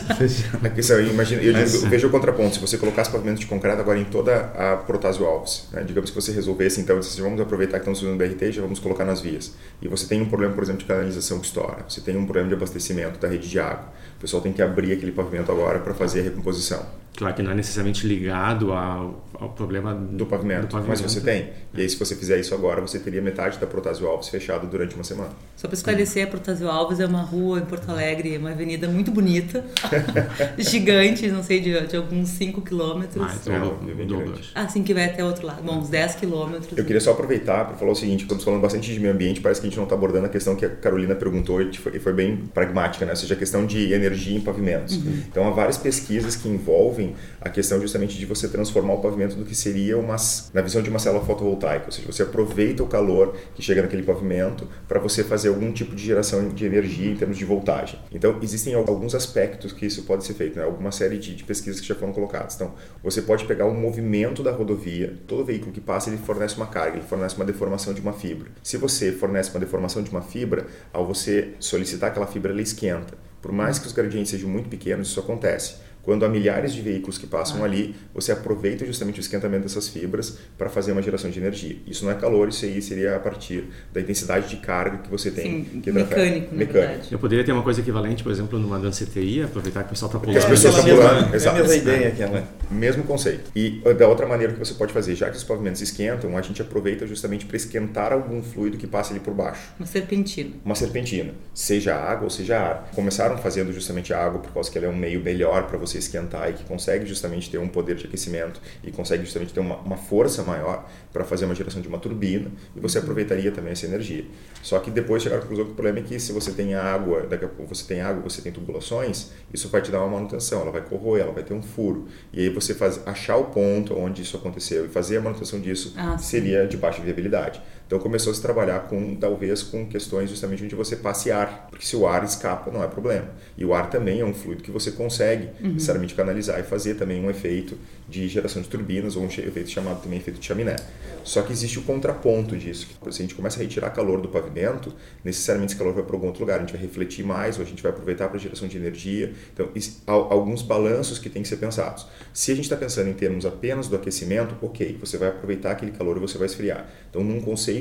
Questão, 0.74 1.00
imagina, 1.00 1.42
eu, 1.42 1.52
Mas, 1.52 1.72
digo, 1.72 1.86
é. 1.86 1.88
veja 1.88 2.06
o 2.06 2.10
contraponto. 2.10 2.56
Se 2.56 2.60
você 2.60 2.76
colocasse 2.76 3.10
pavimentos 3.10 3.40
de 3.40 3.46
concreto 3.46 3.80
agora 3.80 3.98
em 3.98 4.04
toda 4.04 4.36
a 4.36 4.76
Protásio 4.76 5.24
Alves, 5.24 5.68
né? 5.72 5.82
digamos 5.82 6.10
que 6.10 6.16
você 6.16 6.32
resolvesse, 6.32 6.80
então, 6.80 6.98
disse, 6.98 7.20
vamos 7.20 7.40
aproveitar 7.40 7.78
que 7.78 7.88
estamos 7.88 8.02
usando 8.02 8.14
o 8.14 8.18
BRT 8.18 8.42
e 8.42 8.52
já 8.52 8.62
vamos 8.62 8.78
colocar 8.78 9.04
nas 9.04 9.20
vias. 9.20 9.54
E 9.80 9.88
você 9.88 10.06
tem 10.06 10.20
um 10.20 10.26
problema, 10.26 10.52
por 10.54 10.62
exemplo, 10.62 10.80
de 10.80 10.86
canalização 10.86 11.38
que 11.38 11.46
estoura. 11.46 11.78
Você 11.88 12.00
tem 12.00 12.16
um 12.16 12.24
problema 12.24 12.48
de 12.48 12.54
abastecimento 12.54 13.18
da 13.18 13.28
rede 13.28 13.48
de 13.48 13.58
água. 13.58 13.92
O 14.18 14.20
pessoal 14.20 14.42
tem 14.42 14.52
que 14.52 14.60
abrir 14.60 14.92
aquele 14.92 15.12
pavimento 15.12 15.50
agora 15.50 15.78
para 15.78 15.94
fazer 15.94 16.20
a 16.20 16.22
recomposição 16.24 16.84
Claro 17.16 17.34
que 17.34 17.42
não 17.42 17.50
é 17.50 17.54
necessariamente 17.54 18.06
ligado 18.06 18.72
ao, 18.72 19.24
ao 19.40 19.48
problema 19.50 19.94
do 19.94 20.26
pavimento, 20.26 20.66
do 20.66 20.68
pavimento. 20.68 20.88
mas 20.88 21.00
você 21.00 21.20
tem. 21.20 21.45
E 21.74 21.80
aí, 21.82 21.88
se 21.88 21.96
você 21.96 22.14
fizer 22.16 22.38
isso 22.38 22.54
agora, 22.54 22.80
você 22.80 22.98
teria 22.98 23.20
metade 23.20 23.58
da 23.58 23.66
Protásio 23.66 24.06
Alves 24.06 24.28
fechada 24.28 24.66
durante 24.66 24.94
uma 24.94 25.04
semana. 25.04 25.30
Só 25.56 25.68
para 25.68 25.76
esclarecer, 25.76 26.24
a 26.24 26.30
Protásio 26.30 26.68
Alves 26.68 27.00
é 27.00 27.06
uma 27.06 27.22
rua 27.22 27.58
em 27.58 27.64
Porto 27.64 27.90
Alegre, 27.90 28.36
uma 28.38 28.50
avenida 28.50 28.88
muito 28.88 29.10
bonita, 29.10 29.64
gigante, 30.58 31.28
não 31.28 31.42
sei, 31.42 31.60
de, 31.60 31.86
de 31.86 31.96
alguns 31.96 32.30
5 32.30 32.60
quilômetros. 32.62 33.16
Mais, 33.16 33.46
É, 33.46 33.58
o, 33.58 33.90
é 33.90 33.94
bem 33.94 34.06
o 34.06 34.08
dobro. 34.08 34.26
grande. 34.26 34.50
Ah, 34.54 34.68
sim, 34.68 34.82
que 34.82 34.94
vai 34.94 35.04
até 35.04 35.22
o 35.22 35.26
outro 35.26 35.46
lado. 35.46 35.62
Bom, 35.62 35.78
uns 35.78 35.88
10 35.88 36.16
quilômetros. 36.16 36.76
Eu 36.76 36.84
queria 36.84 37.00
só 37.00 37.12
aproveitar 37.12 37.64
para 37.66 37.76
falar 37.76 37.92
o 37.92 37.94
seguinte: 37.94 38.22
estamos 38.22 38.44
falando 38.44 38.60
bastante 38.60 38.92
de 38.92 38.98
meio 38.98 39.12
ambiente, 39.12 39.40
parece 39.40 39.60
que 39.60 39.66
a 39.66 39.70
gente 39.70 39.76
não 39.76 39.84
está 39.84 39.94
abordando 39.94 40.26
a 40.26 40.28
questão 40.28 40.56
que 40.56 40.64
a 40.64 40.70
Carolina 40.70 41.14
perguntou 41.14 41.60
e 41.62 41.76
foi, 41.76 41.96
e 41.96 42.00
foi 42.00 42.12
bem 42.12 42.36
pragmática, 42.52 43.04
né? 43.04 43.12
ou 43.12 43.16
seja, 43.16 43.34
a 43.34 43.36
questão 43.36 43.66
de 43.66 43.92
energia 43.92 44.36
em 44.36 44.40
pavimentos. 44.40 44.94
Então, 44.96 45.46
há 45.46 45.50
várias 45.50 45.76
pesquisas 45.76 46.36
que 46.36 46.48
envolvem 46.48 47.14
a 47.40 47.48
questão 47.48 47.80
justamente 47.80 48.16
de 48.16 48.26
você 48.26 48.48
transformar 48.48 48.94
o 48.94 48.98
pavimento 48.98 49.36
do 49.36 49.44
que 49.44 49.54
seria 49.54 49.98
uma, 49.98 50.16
na 50.52 50.60
visão 50.60 50.82
de 50.82 50.90
uma 50.90 50.98
célula 50.98 51.24
fotovoltaica, 51.36 51.86
ou 51.86 51.92
seja, 51.92 52.10
você 52.10 52.22
aproveita 52.22 52.82
o 52.82 52.86
calor 52.86 53.36
que 53.54 53.62
chega 53.62 53.82
naquele 53.82 54.02
pavimento 54.02 54.66
para 54.88 54.98
você 54.98 55.22
fazer 55.22 55.48
algum 55.48 55.70
tipo 55.72 55.94
de 55.94 56.04
geração 56.04 56.48
de 56.48 56.64
energia 56.64 57.10
em 57.10 57.16
termos 57.16 57.36
de 57.36 57.44
voltagem. 57.44 58.00
Então, 58.10 58.38
existem 58.42 58.74
alguns 58.74 59.14
aspectos 59.14 59.72
que 59.72 59.86
isso 59.86 60.02
pode 60.04 60.24
ser 60.24 60.34
feito, 60.34 60.58
né? 60.58 60.64
alguma 60.64 60.90
série 60.90 61.18
de, 61.18 61.34
de 61.34 61.44
pesquisas 61.44 61.80
que 61.80 61.86
já 61.86 61.94
foram 61.94 62.12
colocadas. 62.12 62.54
Então, 62.54 62.72
você 63.02 63.22
pode 63.22 63.44
pegar 63.44 63.66
o 63.66 63.74
movimento 63.74 64.42
da 64.42 64.50
rodovia, 64.50 65.14
todo 65.26 65.44
veículo 65.44 65.72
que 65.72 65.80
passa 65.80 66.08
ele 66.08 66.18
fornece 66.18 66.56
uma 66.56 66.66
carga, 66.66 66.96
ele 66.96 67.06
fornece 67.06 67.36
uma 67.36 67.44
deformação 67.44 67.92
de 67.92 68.00
uma 68.00 68.12
fibra. 68.12 68.50
Se 68.62 68.76
você 68.76 69.12
fornece 69.12 69.50
uma 69.50 69.60
deformação 69.60 70.02
de 70.02 70.10
uma 70.10 70.22
fibra, 70.22 70.66
ao 70.92 71.06
você 71.06 71.54
solicitar 71.60 72.10
aquela 72.10 72.26
fibra, 72.26 72.52
ela 72.52 72.62
esquenta. 72.62 73.14
Por 73.42 73.52
mais 73.52 73.78
que 73.78 73.86
os 73.86 73.92
gradientes 73.92 74.30
sejam 74.30 74.48
muito 74.48 74.68
pequenos, 74.68 75.08
isso 75.08 75.20
acontece. 75.20 75.76
Quando 76.06 76.24
há 76.24 76.28
milhares 76.28 76.72
de 76.72 76.80
veículos 76.80 77.18
que 77.18 77.26
passam 77.26 77.62
ali, 77.64 77.94
você 78.14 78.30
aproveita 78.30 78.86
justamente 78.86 79.18
o 79.18 79.20
esquentamento 79.20 79.64
dessas 79.64 79.88
fibras 79.88 80.38
para 80.56 80.68
fazer 80.70 80.92
uma 80.92 81.02
geração 81.02 81.28
de 81.28 81.38
energia. 81.40 81.76
Isso 81.84 82.04
não 82.04 82.12
é 82.12 82.14
calor, 82.14 82.48
isso 82.48 82.64
aí 82.64 82.80
seria 82.80 83.16
a 83.16 83.18
partir 83.18 83.64
da 83.92 84.00
intensidade 84.00 84.48
de 84.48 84.56
carga 84.58 84.98
que 84.98 85.10
você 85.10 85.32
tem. 85.32 85.64
Sim, 85.64 85.80
que 85.80 85.90
mecânico, 85.90 86.52
na 86.52 86.58
Mecânico. 86.58 86.72
verdade. 86.72 87.08
Eu 87.10 87.18
poderia 87.18 87.44
ter 87.44 87.50
uma 87.50 87.62
coisa 87.64 87.80
equivalente, 87.80 88.22
por 88.22 88.30
exemplo, 88.30 88.56
numa 88.56 88.78
danceteria, 88.78 89.46
aproveitar 89.46 89.80
que 89.82 89.88
o 89.88 89.90
pessoal 89.90 90.08
está 90.08 90.20
Porque 90.20 90.38
as 90.38 90.44
pulando. 90.44 90.62
pessoas 90.62 90.74
É 90.74 90.78
a 90.78 90.80
estão 90.80 90.96
mesma- 90.96 91.08
pulando, 91.10 91.28
é 91.28 91.32
a 91.32 91.36
exato. 91.36 91.56
mesma 91.58 91.74
ideia 91.74 92.10
que 92.12 92.22
ela. 92.22 92.48
Mesmo 92.70 93.02
conceito. 93.02 93.50
E 93.56 93.82
uh, 93.84 93.92
da 93.92 94.06
outra 94.08 94.26
maneira 94.26 94.52
que 94.52 94.58
você 94.60 94.74
pode 94.74 94.92
fazer, 94.92 95.16
já 95.16 95.28
que 95.28 95.36
os 95.36 95.42
pavimentos 95.44 95.82
esquentam, 95.82 96.36
a 96.38 96.42
gente 96.42 96.62
aproveita 96.62 97.04
justamente 97.04 97.44
para 97.46 97.56
esquentar 97.56 98.12
algum 98.12 98.40
fluido 98.42 98.78
que 98.78 98.86
passa 98.86 99.12
ali 99.12 99.18
por 99.20 99.34
baixo. 99.34 99.60
Uma 99.78 99.86
serpentina. 99.86 100.50
Uma 100.64 100.74
serpentina, 100.76 101.32
seja 101.52 101.96
água 101.96 102.24
ou 102.24 102.30
seja 102.30 102.58
ar. 102.58 102.90
Começaram 102.94 103.36
fazendo 103.38 103.72
justamente 103.72 104.14
a 104.14 104.24
água 104.24 104.38
por 104.40 104.52
causa 104.52 104.70
que 104.70 104.78
ela 104.78 104.86
é 104.86 104.90
um 104.90 104.96
meio 104.96 105.20
melhor 105.20 105.66
para 105.66 105.76
você 105.76 105.95
esquentar 105.98 106.50
e 106.50 106.52
que 106.54 106.64
consegue 106.64 107.06
justamente 107.06 107.50
ter 107.50 107.58
um 107.58 107.68
poder 107.68 107.96
de 107.96 108.06
aquecimento 108.06 108.60
e 108.82 108.90
consegue 108.90 109.24
justamente 109.24 109.52
ter 109.52 109.60
uma, 109.60 109.76
uma 109.76 109.96
força 109.96 110.42
maior 110.42 110.88
para 111.12 111.24
fazer 111.24 111.44
uma 111.44 111.54
geração 111.54 111.80
de 111.80 111.88
uma 111.88 111.98
turbina 111.98 112.50
e 112.74 112.80
você 112.80 112.98
aproveitaria 112.98 113.50
também 113.52 113.72
essa 113.72 113.86
energia. 113.86 114.24
Só 114.62 114.78
que 114.78 114.90
depois 114.90 115.22
chegaram 115.22 115.40
à 115.40 115.42
conclusão 115.42 115.64
que 115.66 115.72
o 115.72 115.74
problema 115.74 115.98
é 116.00 116.02
que 116.02 116.18
se 116.20 116.32
você 116.32 116.52
tem 116.52 116.74
água, 116.74 117.22
daqui 117.26 117.44
a 117.44 117.48
pouco 117.48 117.74
você 117.74 117.84
tem 117.86 118.00
água, 118.00 118.22
você 118.22 118.42
tem 118.42 118.52
tubulações, 118.52 119.30
isso 119.52 119.68
vai 119.68 119.80
te 119.82 119.90
dar 119.90 120.00
uma 120.00 120.16
manutenção, 120.16 120.62
ela 120.62 120.70
vai 120.70 120.82
corroer, 120.82 121.22
ela 121.22 121.32
vai 121.32 121.42
ter 121.42 121.54
um 121.54 121.62
furo. 121.62 122.06
E 122.32 122.40
aí 122.40 122.48
você 122.48 122.74
faz, 122.74 123.00
achar 123.06 123.36
o 123.36 123.44
ponto 123.44 123.94
onde 123.96 124.22
isso 124.22 124.36
aconteceu 124.36 124.84
e 124.86 124.88
fazer 124.88 125.18
a 125.18 125.20
manutenção 125.20 125.60
disso 125.60 125.94
Ah, 125.96 126.18
seria 126.18 126.66
de 126.66 126.76
baixa 126.76 127.00
viabilidade. 127.02 127.62
Então 127.86 127.98
começou 128.00 128.32
a 128.32 128.34
se 128.34 128.42
trabalhar 128.42 128.80
com 128.88 129.14
talvez 129.14 129.62
com 129.62 129.86
questões 129.86 130.28
justamente 130.28 130.64
onde 130.64 130.74
você 130.74 130.96
passe 130.96 131.30
ar, 131.30 131.68
porque 131.70 131.86
se 131.86 131.94
o 131.94 132.06
ar 132.06 132.24
escapa 132.24 132.70
não 132.70 132.82
é 132.82 132.88
problema. 132.88 133.28
E 133.56 133.64
o 133.64 133.72
ar 133.72 133.88
também 133.90 134.20
é 134.20 134.24
um 134.24 134.34
fluido 134.34 134.62
que 134.62 134.70
você 134.72 134.90
consegue 134.90 135.48
necessariamente 135.60 136.14
canalizar 136.14 136.58
e 136.58 136.64
fazer 136.64 136.94
também 136.94 137.24
um 137.24 137.30
efeito 137.30 137.78
de 138.08 138.26
geração 138.28 138.60
de 138.60 138.68
turbinas 138.68 139.14
ou 139.16 139.22
um 139.22 139.26
efeito 139.26 139.70
chamado 139.70 140.02
também 140.02 140.18
efeito 140.18 140.40
de 140.40 140.46
chaminé. 140.46 140.76
Só 141.22 141.42
que 141.42 141.52
existe 141.52 141.78
o 141.78 141.82
contraponto 141.82 142.56
disso, 142.56 142.86
que 142.86 143.12
se 143.12 143.20
a 143.20 143.24
gente 143.24 143.34
começa 143.34 143.58
a 143.58 143.62
retirar 143.62 143.90
calor 143.90 144.20
do 144.20 144.28
pavimento, 144.28 144.92
necessariamente 145.24 145.72
esse 145.72 145.78
calor 145.78 145.92
vai 145.92 146.04
para 146.04 146.14
algum 146.14 146.26
outro 146.28 146.40
lugar, 146.42 146.56
a 146.58 146.60
gente 146.60 146.72
vai 146.72 146.80
refletir 146.80 147.24
mais 147.24 147.56
ou 147.56 147.64
a 147.64 147.66
gente 147.66 147.82
vai 147.82 147.90
aproveitar 147.90 148.28
para 148.28 148.38
geração 148.38 148.68
de 148.68 148.76
energia. 148.76 149.32
Então, 149.52 149.68
is- 149.74 150.02
há 150.06 150.12
alguns 150.12 150.62
balanços 150.62 151.18
que 151.18 151.28
têm 151.28 151.42
que 151.42 151.48
ser 151.48 151.56
pensados. 151.56 152.06
Se 152.32 152.52
a 152.52 152.54
gente 152.54 152.64
está 152.64 152.76
pensando 152.76 153.08
em 153.10 153.12
termos 153.14 153.44
apenas 153.44 153.88
do 153.88 153.96
aquecimento, 153.96 154.54
ok, 154.62 154.96
você 155.00 155.16
vai 155.18 155.28
aproveitar 155.28 155.72
aquele 155.72 155.90
calor 155.92 156.16
e 156.16 156.20
você 156.20 156.38
vai 156.38 156.46
esfriar. 156.46 156.88
Então, 157.10 157.24
num 157.24 157.40
conceito 157.40 157.75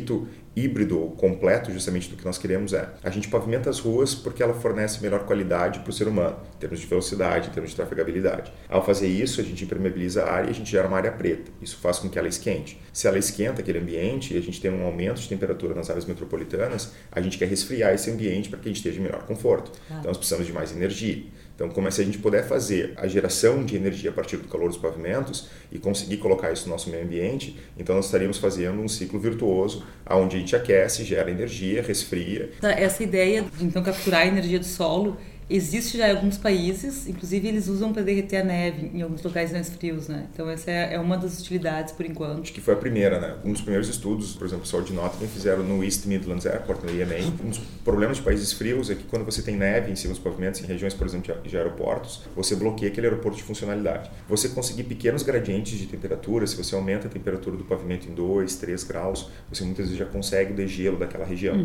híbrido 0.56 1.00
ou 1.00 1.12
completo, 1.12 1.72
justamente 1.72 2.10
do 2.10 2.16
que 2.16 2.24
nós 2.24 2.38
queremos 2.38 2.74
é, 2.74 2.90
a 3.04 3.10
gente 3.10 3.28
pavimenta 3.28 3.70
as 3.70 3.80
ruas 3.80 4.16
porque 4.16 4.42
ela 4.42 4.54
fornece 4.54 5.02
melhor 5.02 5.26
qualidade 5.26 5.80
para 5.80 5.90
o 5.90 5.94
ser 5.94 6.08
humano, 6.08 6.38
em 6.56 6.60
termos 6.60 6.80
de 6.80 6.88
velocidade, 6.88 7.50
em 7.50 7.52
termos 7.52 7.72
de 7.72 7.76
trafegabilidade. 7.76 8.52
Ao 8.70 8.84
fazer 8.84 9.08
isso, 9.08 9.42
a 9.42 9.44
gente 9.44 9.64
impermeabiliza 9.66 10.24
a 10.24 10.32
área 10.32 10.48
e 10.48 10.52
a 10.52 10.54
gente 10.54 10.72
gera 10.72 10.88
uma 10.88 10.98
área 10.98 11.12
preta. 11.12 11.52
Isso 11.62 11.78
faz 11.78 12.00
com 12.00 12.10
que 12.10 12.18
ela 12.18 12.28
esquente. 12.28 12.80
Se 12.94 13.08
ela 13.08 13.18
esquenta 13.18 13.62
aquele 13.62 13.80
ambiente 13.80 14.34
e 14.34 14.38
a 14.38 14.42
gente 14.42 14.62
tem 14.62 14.72
um 14.72 14.86
aumento 14.86 15.20
de 15.20 15.28
temperatura 15.28 15.76
nas 15.76 15.90
áreas 15.90 16.06
metropolitanas, 16.06 16.94
a 17.12 17.20
gente 17.20 17.38
quer 17.38 17.50
resfriar 17.50 17.94
esse 17.94 18.10
ambiente 18.10 18.48
para 18.50 18.60
que 18.60 18.70
a 18.70 18.72
gente 18.72 18.78
esteja 18.78 19.00
em 19.00 19.04
melhor 19.04 19.24
conforto. 19.24 19.72
Então, 19.88 20.04
nós 20.06 20.18
precisamos 20.18 20.48
de 20.48 20.54
mais 20.54 20.72
energia. 20.72 21.26
Então, 21.56 21.70
como 21.70 21.88
é 21.88 21.92
se 21.92 22.02
a 22.02 22.04
gente 22.04 22.18
puder 22.18 22.46
fazer 22.46 22.94
a 22.98 23.08
geração 23.08 23.64
de 23.64 23.78
energia 23.78 24.10
a 24.10 24.14
partir 24.14 24.36
do 24.38 24.48
calor 24.48 24.68
dos 24.68 24.78
pavimentos 24.78 25.48
e 25.72 25.80
conseguir 25.80 26.18
colocar 26.18 26.52
isso 26.52 26.66
no 26.66 26.72
nosso 26.74 26.90
meio 26.90 27.04
ambiente, 27.04 27.58
então 27.78 27.96
nós 27.96 28.06
estaríamos 28.06 28.38
fazendo 28.38 28.82
um 28.82 28.88
ciclo 28.90 29.18
virtuoso, 29.20 29.86
onde 30.10 30.36
a 30.36 30.40
gente 30.40 30.54
aquece, 30.56 31.06
gera 31.06 31.32
energia, 31.32 31.82
resfria. 31.82 32.52
Essa- 32.62 33.04
ideia 33.04 33.46
de 33.58 33.64
então 33.66 33.82
capturar 33.82 34.22
a 34.24 34.28
energia 34.28 34.60
do 34.60 34.66
solo 34.66 35.16
existe 35.50 35.98
já 35.98 36.08
em 36.08 36.12
alguns 36.12 36.38
países, 36.38 37.08
inclusive 37.08 37.48
eles 37.48 37.68
usam 37.68 37.94
para 37.94 38.02
derreter 38.02 38.38
a 38.38 38.44
neve 38.44 38.92
em 38.94 39.02
alguns 39.02 39.22
locais 39.22 39.52
mais 39.52 39.70
frios, 39.70 40.08
né? 40.08 40.26
Então 40.34 40.50
essa 40.50 40.72
é 40.72 40.96
é 40.96 41.00
uma 41.00 41.18
das 41.18 41.40
utilidades 41.40 41.92
por 41.94 42.06
enquanto. 42.06 42.42
Acho 42.42 42.54
que 42.54 42.62
foi 42.62 42.74
a 42.74 42.78
primeira, 42.78 43.20
né? 43.20 43.36
Um 43.44 43.52
dos 43.52 43.62
primeiros 43.62 43.88
estudos, 43.90 44.34
por 44.36 44.46
exemplo, 44.46 44.62
o 44.62 44.66
pessoal 44.66 44.82
de 44.84 44.94
Nottingham 44.94 45.28
fizeram 45.28 45.64
no 45.64 45.84
East 45.84 46.06
Midlands 46.06 46.46
Airport, 46.46 46.84
no 46.84 46.90
EMA. 46.90 47.16
Um 47.44 47.50
dos 47.50 47.60
problemas 47.84 48.18
de 48.18 48.24
países 48.24 48.54
frios 48.54 48.90
é 48.90 48.96
que 48.96 49.04
quando 49.04 49.26
você 49.26 49.42
tem 49.42 49.56
neve 49.56 49.92
em 49.92 49.96
cima 49.96 50.14
dos 50.14 50.22
pavimentos, 50.22 50.62
em 50.62 50.66
regiões, 50.66 50.94
por 50.94 51.06
exemplo, 51.08 51.36
de- 51.44 51.56
aeroportos, 51.56 52.24
você 52.36 52.56
bloqueia 52.56 52.92
aquele 52.92 53.08
aeroporto 53.08 53.38
de 53.38 53.44
funcionalidade. 53.44 54.10
Você 54.28 54.50
conseguir 54.50 54.84
pequenos 54.84 55.24
gradientes 55.24 55.78
de 55.78 55.86
temperatura, 55.88 56.46
se 56.48 56.56
você 56.56 56.76
aumenta 56.76 57.08
a 57.08 57.10
temperatura 57.10 57.56
do 57.56 57.64
pavimento 57.64 58.08
em 58.10 58.14
2, 58.14 58.56
3 58.56 58.84
graus, 58.84 59.30
você 59.50 59.64
muitas 59.64 59.86
vezes 59.86 59.98
já 60.00 60.06
consegue 60.06 60.54
o 60.54 60.56
degelo 60.56 60.98
daquela 60.98 61.26
região. 61.26 61.56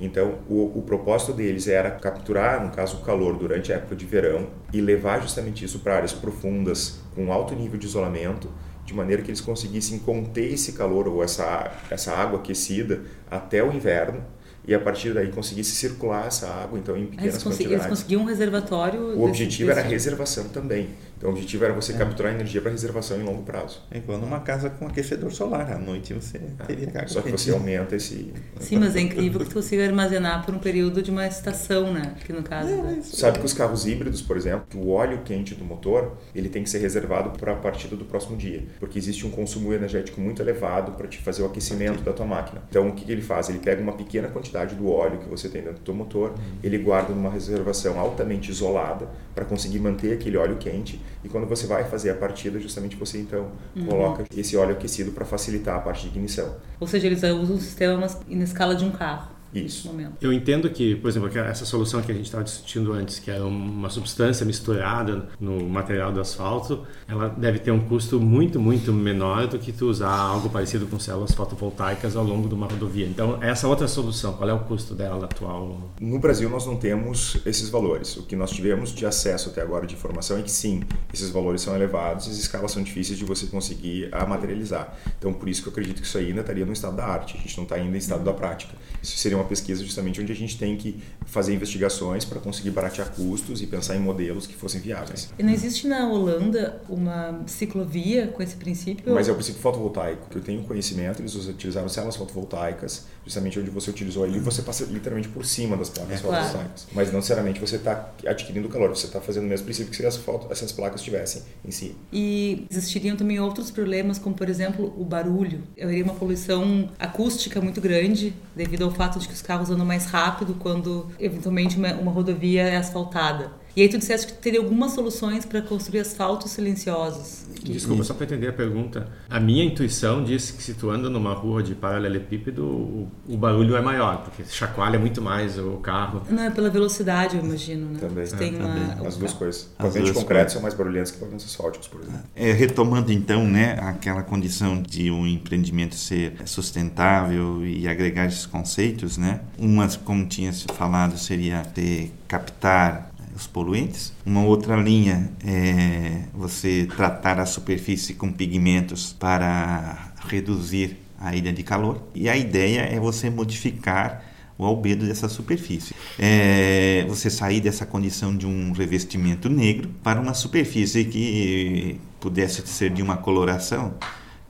Então, 0.00 0.38
o, 0.48 0.78
o 0.78 0.82
propósito 0.82 1.32
deles 1.32 1.66
era 1.68 1.90
capturar, 1.90 2.64
no 2.64 2.70
caso, 2.72 2.98
o 2.98 3.00
calor 3.00 3.29
durante 3.36 3.72
a 3.72 3.76
época 3.76 3.94
de 3.96 4.04
verão 4.04 4.48
e 4.72 4.80
levar 4.80 5.20
justamente 5.20 5.64
isso 5.64 5.78
para 5.80 5.96
áreas 5.96 6.12
profundas 6.12 7.00
com 7.14 7.32
alto 7.32 7.54
nível 7.54 7.78
de 7.78 7.86
isolamento, 7.86 8.48
de 8.84 8.94
maneira 8.94 9.22
que 9.22 9.30
eles 9.30 9.40
conseguissem 9.40 9.98
conter 9.98 10.52
esse 10.52 10.72
calor 10.72 11.06
ou 11.08 11.22
essa, 11.22 11.70
essa 11.90 12.12
água 12.12 12.38
aquecida 12.40 13.02
até 13.30 13.62
o 13.62 13.72
inverno 13.72 14.22
e 14.66 14.74
a 14.74 14.78
partir 14.80 15.14
daí 15.14 15.28
conseguisse 15.32 15.74
circular 15.74 16.26
essa 16.26 16.46
água 16.48 16.78
então 16.78 16.96
em 16.96 17.00
Eles, 17.02 17.10
pequenas 17.10 17.34
eles 17.34 17.42
quantidades. 17.44 17.86
conseguiam 17.86 18.22
um 18.22 18.24
reservatório. 18.24 19.00
O 19.00 19.08
desse- 19.10 19.22
objetivo 19.22 19.70
era 19.70 19.80
a 19.80 19.82
desse- 19.84 19.94
reservação 19.94 20.48
também. 20.48 20.90
Então 21.20 21.28
o 21.28 21.34
objetivo 21.34 21.66
era 21.66 21.74
você 21.74 21.92
capturar 21.92 22.32
energia 22.32 22.62
para 22.62 22.70
reservação 22.70 23.20
em 23.20 23.22
longo 23.22 23.42
prazo. 23.42 23.82
É 23.90 23.98
igual 23.98 24.18
numa 24.18 24.40
casa 24.40 24.70
com 24.70 24.86
aquecedor 24.86 25.30
solar. 25.30 25.70
À 25.70 25.76
noite 25.76 26.14
você 26.14 26.40
teria 26.66 26.86
carga 26.86 27.08
Só 27.08 27.20
que 27.20 27.30
você 27.30 27.50
aumenta 27.50 27.94
esse 27.94 28.32
Sim, 28.58 28.78
mas 28.78 28.96
é 28.96 29.00
incrível 29.00 29.40
que 29.40 29.50
tu 29.50 29.54
consiga 29.54 29.84
armazenar 29.84 30.46
por 30.46 30.54
um 30.54 30.58
período 30.58 31.02
de 31.02 31.10
uma 31.10 31.26
estação, 31.26 31.92
né? 31.92 32.14
Que 32.24 32.32
no 32.32 32.42
caso. 32.42 32.70
né? 32.70 33.00
Sabe 33.02 33.38
que 33.38 33.44
os 33.44 33.52
carros 33.52 33.86
híbridos, 33.86 34.22
por 34.22 34.34
exemplo, 34.34 34.64
que 34.70 34.78
o 34.78 34.88
óleo 34.88 35.20
quente 35.22 35.54
do 35.54 35.62
motor, 35.62 36.16
ele 36.34 36.48
tem 36.48 36.62
que 36.62 36.70
ser 36.70 36.78
reservado 36.78 37.38
para 37.38 37.52
a 37.52 37.56
partida 37.56 37.94
do 37.96 38.06
próximo 38.06 38.34
dia, 38.34 38.64
porque 38.78 38.98
existe 38.98 39.26
um 39.26 39.30
consumo 39.30 39.74
energético 39.74 40.22
muito 40.22 40.40
elevado 40.40 40.92
para 40.92 41.06
te 41.06 41.18
fazer 41.18 41.42
o 41.42 41.46
aquecimento 41.46 42.02
da 42.02 42.14
tua 42.14 42.24
máquina. 42.24 42.62
Então, 42.70 42.88
o 42.88 42.92
que, 42.92 43.04
que 43.04 43.12
ele 43.12 43.20
faz? 43.20 43.50
Ele 43.50 43.58
pega 43.58 43.82
uma 43.82 43.92
pequena 43.92 44.28
quantidade 44.28 44.74
do 44.74 44.90
óleo 44.90 45.18
que 45.18 45.28
você 45.28 45.50
tem 45.50 45.60
dentro 45.60 45.80
do 45.80 45.84
teu 45.84 45.94
motor, 45.94 46.34
ele 46.64 46.78
guarda 46.78 47.12
numa 47.12 47.30
reservação 47.30 48.00
altamente 48.00 48.50
isolada 48.50 49.06
para 49.34 49.44
conseguir 49.44 49.80
manter 49.80 50.14
aquele 50.14 50.38
óleo 50.38 50.56
quente 50.56 50.98
e 51.22 51.28
quando 51.28 51.46
você 51.46 51.66
vai 51.66 51.84
fazer 51.84 52.10
a 52.10 52.14
partida, 52.14 52.58
justamente 52.58 52.96
você 52.96 53.18
então 53.18 53.52
coloca 53.88 54.24
esse 54.36 54.56
óleo 54.56 54.72
aquecido 54.72 55.12
para 55.12 55.24
facilitar 55.24 55.76
a 55.76 55.80
parte 55.80 56.02
de 56.02 56.08
ignição. 56.08 56.56
Ou 56.78 56.86
seja, 56.86 57.06
eles 57.06 57.22
usam 57.22 57.56
o 57.56 57.60
sistema 57.60 57.96
na 58.28 58.44
escala 58.44 58.74
de 58.74 58.84
um 58.84 58.90
carro. 58.90 59.39
Isso. 59.54 59.88
momento. 59.88 60.14
Eu 60.20 60.32
entendo 60.32 60.70
que, 60.70 60.94
por 60.96 61.08
exemplo, 61.08 61.28
essa 61.38 61.64
solução 61.64 62.00
que 62.02 62.12
a 62.12 62.14
gente 62.14 62.26
estava 62.26 62.44
discutindo 62.44 62.92
antes, 62.92 63.18
que 63.18 63.30
era 63.30 63.44
uma 63.44 63.90
substância 63.90 64.46
misturada 64.46 65.28
no 65.40 65.68
material 65.68 66.12
do 66.12 66.20
asfalto, 66.20 66.86
ela 67.08 67.28
deve 67.28 67.58
ter 67.58 67.70
um 67.70 67.80
custo 67.80 68.20
muito, 68.20 68.60
muito 68.60 68.92
menor 68.92 69.46
do 69.46 69.58
que 69.58 69.72
tu 69.72 69.86
usar 69.86 70.10
algo 70.10 70.48
parecido 70.48 70.86
com 70.86 70.98
células 70.98 71.32
fotovoltaicas 71.32 72.16
ao 72.16 72.24
longo 72.24 72.48
de 72.48 72.54
uma 72.54 72.66
rodovia. 72.66 73.06
Então, 73.06 73.42
essa 73.42 73.66
outra 73.66 73.88
solução, 73.88 74.34
qual 74.34 74.48
é 74.48 74.52
o 74.52 74.60
custo 74.60 74.94
dela 74.94 75.24
atual? 75.24 75.90
No 76.00 76.18
Brasil, 76.18 76.48
nós 76.48 76.66
não 76.66 76.76
temos 76.76 77.38
esses 77.44 77.68
valores. 77.68 78.16
O 78.16 78.22
que 78.22 78.36
nós 78.36 78.50
tivemos 78.50 78.94
de 78.94 79.04
acesso 79.04 79.50
até 79.50 79.62
agora 79.62 79.86
de 79.86 79.94
informação 79.94 80.38
é 80.38 80.42
que 80.42 80.50
sim, 80.50 80.82
esses 81.12 81.30
valores 81.30 81.62
são 81.62 81.74
elevados 81.74 82.26
e 82.26 82.30
as 82.30 82.36
escalas 82.36 82.72
são 82.72 82.82
difíceis 82.82 83.18
de 83.18 83.24
você 83.24 83.46
conseguir 83.46 84.08
a 84.12 84.24
materializar. 84.26 84.96
Então, 85.18 85.32
por 85.32 85.48
isso 85.48 85.62
que 85.62 85.68
eu 85.68 85.72
acredito 85.72 86.00
que 86.00 86.06
isso 86.06 86.18
ainda 86.18 86.40
estaria 86.40 86.64
no 86.64 86.72
estado 86.72 86.96
da 86.96 87.04
arte, 87.04 87.36
a 87.36 87.40
gente 87.40 87.56
não 87.56 87.64
está 87.64 87.76
ainda 87.76 87.96
em 87.96 87.98
estado 87.98 88.22
da 88.22 88.32
prática. 88.32 88.74
Isso 89.02 89.16
seria 89.16 89.39
uma 89.40 89.48
pesquisa 89.48 89.84
justamente 89.84 90.20
onde 90.20 90.32
a 90.32 90.36
gente 90.36 90.56
tem 90.58 90.76
que 90.76 91.00
fazer 91.26 91.54
investigações 91.54 92.24
para 92.24 92.40
conseguir 92.40 92.70
baratear 92.70 93.10
custos 93.12 93.62
e 93.62 93.66
pensar 93.66 93.96
em 93.96 94.00
modelos 94.00 94.46
que 94.46 94.54
fossem 94.54 94.80
viáveis. 94.80 95.32
E 95.38 95.42
não 95.42 95.52
existe 95.52 95.86
na 95.86 96.08
Holanda 96.08 96.80
uma 96.88 97.42
ciclovia 97.46 98.28
com 98.28 98.42
esse 98.42 98.56
princípio? 98.56 99.12
Mas 99.14 99.28
é 99.28 99.32
o 99.32 99.34
princípio 99.34 99.60
fotovoltaico, 99.60 100.28
que 100.28 100.36
eu 100.36 100.42
tenho 100.42 100.62
conhecimento, 100.62 101.20
eles 101.20 101.34
utilizaram 101.34 101.88
células 101.88 102.16
fotovoltaicas, 102.16 103.06
justamente 103.24 103.58
onde 103.58 103.70
você 103.70 103.90
utilizou 103.90 104.24
ali, 104.24 104.38
você 104.38 104.62
passa 104.62 104.84
literalmente 104.84 105.28
por 105.28 105.44
cima 105.44 105.76
das 105.76 105.88
placas 105.88 106.14
é, 106.14 106.16
fotovoltaicas. 106.18 106.82
Claro. 106.82 106.94
Mas 106.94 107.08
não 107.08 107.16
necessariamente 107.16 107.60
você 107.60 107.76
está 107.76 108.12
adquirindo 108.26 108.68
calor, 108.68 108.90
você 108.90 109.06
está 109.06 109.20
fazendo 109.20 109.44
o 109.44 109.48
mesmo 109.48 109.64
princípio 109.64 109.90
que 109.90 109.96
se 109.96 110.04
essas 110.04 110.72
placas 110.72 111.00
estivessem 111.00 111.42
em 111.64 111.70
si. 111.70 111.96
E 112.12 112.66
existiriam 112.70 113.16
também 113.16 113.38
outros 113.40 113.70
problemas, 113.70 114.18
como 114.18 114.34
por 114.34 114.48
exemplo 114.48 114.94
o 114.96 115.04
barulho. 115.04 115.62
Haveria 115.80 116.04
uma 116.04 116.14
poluição 116.14 116.88
acústica 116.98 117.60
muito 117.60 117.80
grande 117.80 118.34
devido 118.54 118.84
ao 118.84 118.90
fato 118.90 119.18
de 119.18 119.28
que 119.30 119.36
os 119.36 119.42
carros 119.42 119.70
andam 119.70 119.86
mais 119.86 120.06
rápido 120.06 120.54
quando 120.58 121.06
eventualmente 121.18 121.78
uma, 121.78 121.94
uma 121.94 122.12
rodovia 122.12 122.62
é 122.62 122.76
asfaltada. 122.76 123.52
E 123.76 123.82
aí 123.82 123.88
tu 123.88 123.98
disseste 123.98 124.26
que 124.28 124.32
teria 124.34 124.60
algumas 124.60 124.92
soluções 124.92 125.44
para 125.44 125.62
construir 125.62 126.00
asfaltos 126.00 126.50
silenciosos. 126.50 127.44
Desculpa, 127.62 128.02
só 128.04 128.14
para 128.14 128.24
entender 128.26 128.48
a 128.48 128.52
pergunta. 128.52 129.08
A 129.28 129.38
minha 129.38 129.64
intuição 129.64 130.24
diz 130.24 130.50
que 130.50 130.62
se 130.62 130.74
tu 130.74 130.90
anda 130.90 131.08
numa 131.08 131.34
rua 131.34 131.62
de 131.62 131.74
paralelepípedo, 131.74 132.64
o, 132.64 133.08
o 133.28 133.36
barulho 133.36 133.76
é 133.76 133.80
maior, 133.80 134.24
porque 134.24 134.44
chacoalha 134.44 134.98
muito 134.98 135.20
mais 135.20 135.58
o 135.58 135.76
carro. 135.76 136.22
Não, 136.28 136.44
é 136.44 136.50
pela 136.50 136.70
velocidade, 136.70 137.36
eu 137.36 137.44
imagino, 137.44 137.90
né? 137.90 137.98
Também. 138.00 138.26
tem 138.26 138.54
é, 138.54 138.58
uma, 138.58 138.68
também. 138.68 139.06
As 139.06 139.16
duas 139.16 139.32
coisas. 139.32 139.70
Pavimentos 139.76 140.12
concretos 140.12 140.52
são 140.54 140.62
mais 140.62 140.74
barulhentos 140.74 141.12
que 141.12 141.18
pavimentos 141.18 141.46
asfálticos, 141.46 141.88
por 141.88 142.00
exemplo. 142.00 142.20
É, 142.34 142.52
retomando 142.52 143.12
então, 143.12 143.46
né, 143.46 143.78
aquela 143.80 144.22
condição 144.22 144.80
de 144.82 145.10
um 145.10 145.26
empreendimento 145.26 145.94
ser 145.94 146.34
sustentável 146.44 147.64
e 147.64 147.86
agregar 147.86 148.26
esses 148.26 148.46
conceitos, 148.46 149.16
né? 149.16 149.40
Umas, 149.58 149.96
como 149.96 150.26
tinha 150.26 150.52
se 150.52 150.66
falado, 150.74 151.18
seria 151.18 151.62
ter 151.62 152.12
captar 152.26 153.09
os 153.34 153.46
poluentes. 153.46 154.12
Uma 154.24 154.42
outra 154.42 154.76
linha 154.76 155.30
é 155.44 156.22
você 156.34 156.88
tratar 156.96 157.38
a 157.38 157.46
superfície 157.46 158.14
com 158.14 158.32
pigmentos 158.32 159.12
para 159.12 160.12
reduzir 160.28 160.96
a 161.18 161.34
ilha 161.34 161.52
de 161.52 161.62
calor. 161.62 162.02
E 162.14 162.28
a 162.28 162.36
ideia 162.36 162.80
é 162.80 162.98
você 162.98 163.28
modificar 163.30 164.24
o 164.58 164.64
albedo 164.64 165.06
dessa 165.06 165.28
superfície. 165.28 165.94
É 166.18 167.04
você 167.08 167.30
sair 167.30 167.60
dessa 167.60 167.86
condição 167.86 168.36
de 168.36 168.46
um 168.46 168.72
revestimento 168.72 169.48
negro 169.48 169.88
para 170.02 170.20
uma 170.20 170.34
superfície 170.34 171.04
que 171.04 171.98
pudesse 172.20 172.66
ser 172.66 172.90
de 172.90 173.02
uma 173.02 173.16
coloração 173.16 173.94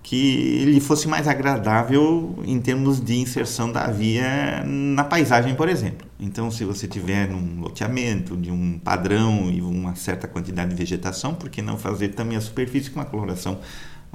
que 0.03 0.65
lhe 0.65 0.81
fosse 0.81 1.07
mais 1.07 1.29
agradável 1.29 2.39
em 2.45 2.61
termos 2.61 3.01
de 3.01 3.17
inserção 3.17 3.71
da 3.71 3.87
via 3.87 4.65
na 4.67 5.05
paisagem, 5.05 5.55
por 5.55 5.69
exemplo. 5.69 6.09
Então, 6.19 6.51
se 6.51 6.65
você 6.65 6.89
tiver 6.89 7.31
um 7.31 7.61
loteamento 7.61 8.37
de 8.37 8.51
um 8.51 8.79
padrão 8.79 9.51
e 9.51 9.61
uma 9.61 9.95
certa 9.95 10.27
quantidade 10.27 10.71
de 10.71 10.77
vegetação, 10.77 11.35
por 11.35 11.51
que 11.51 11.63
não 11.63 11.77
fazer 11.79 12.09
também 12.09 12.37
a 12.37 12.41
superfície 12.41 12.91
com 12.91 12.99
uma 12.99 13.07
coloração 13.07 13.61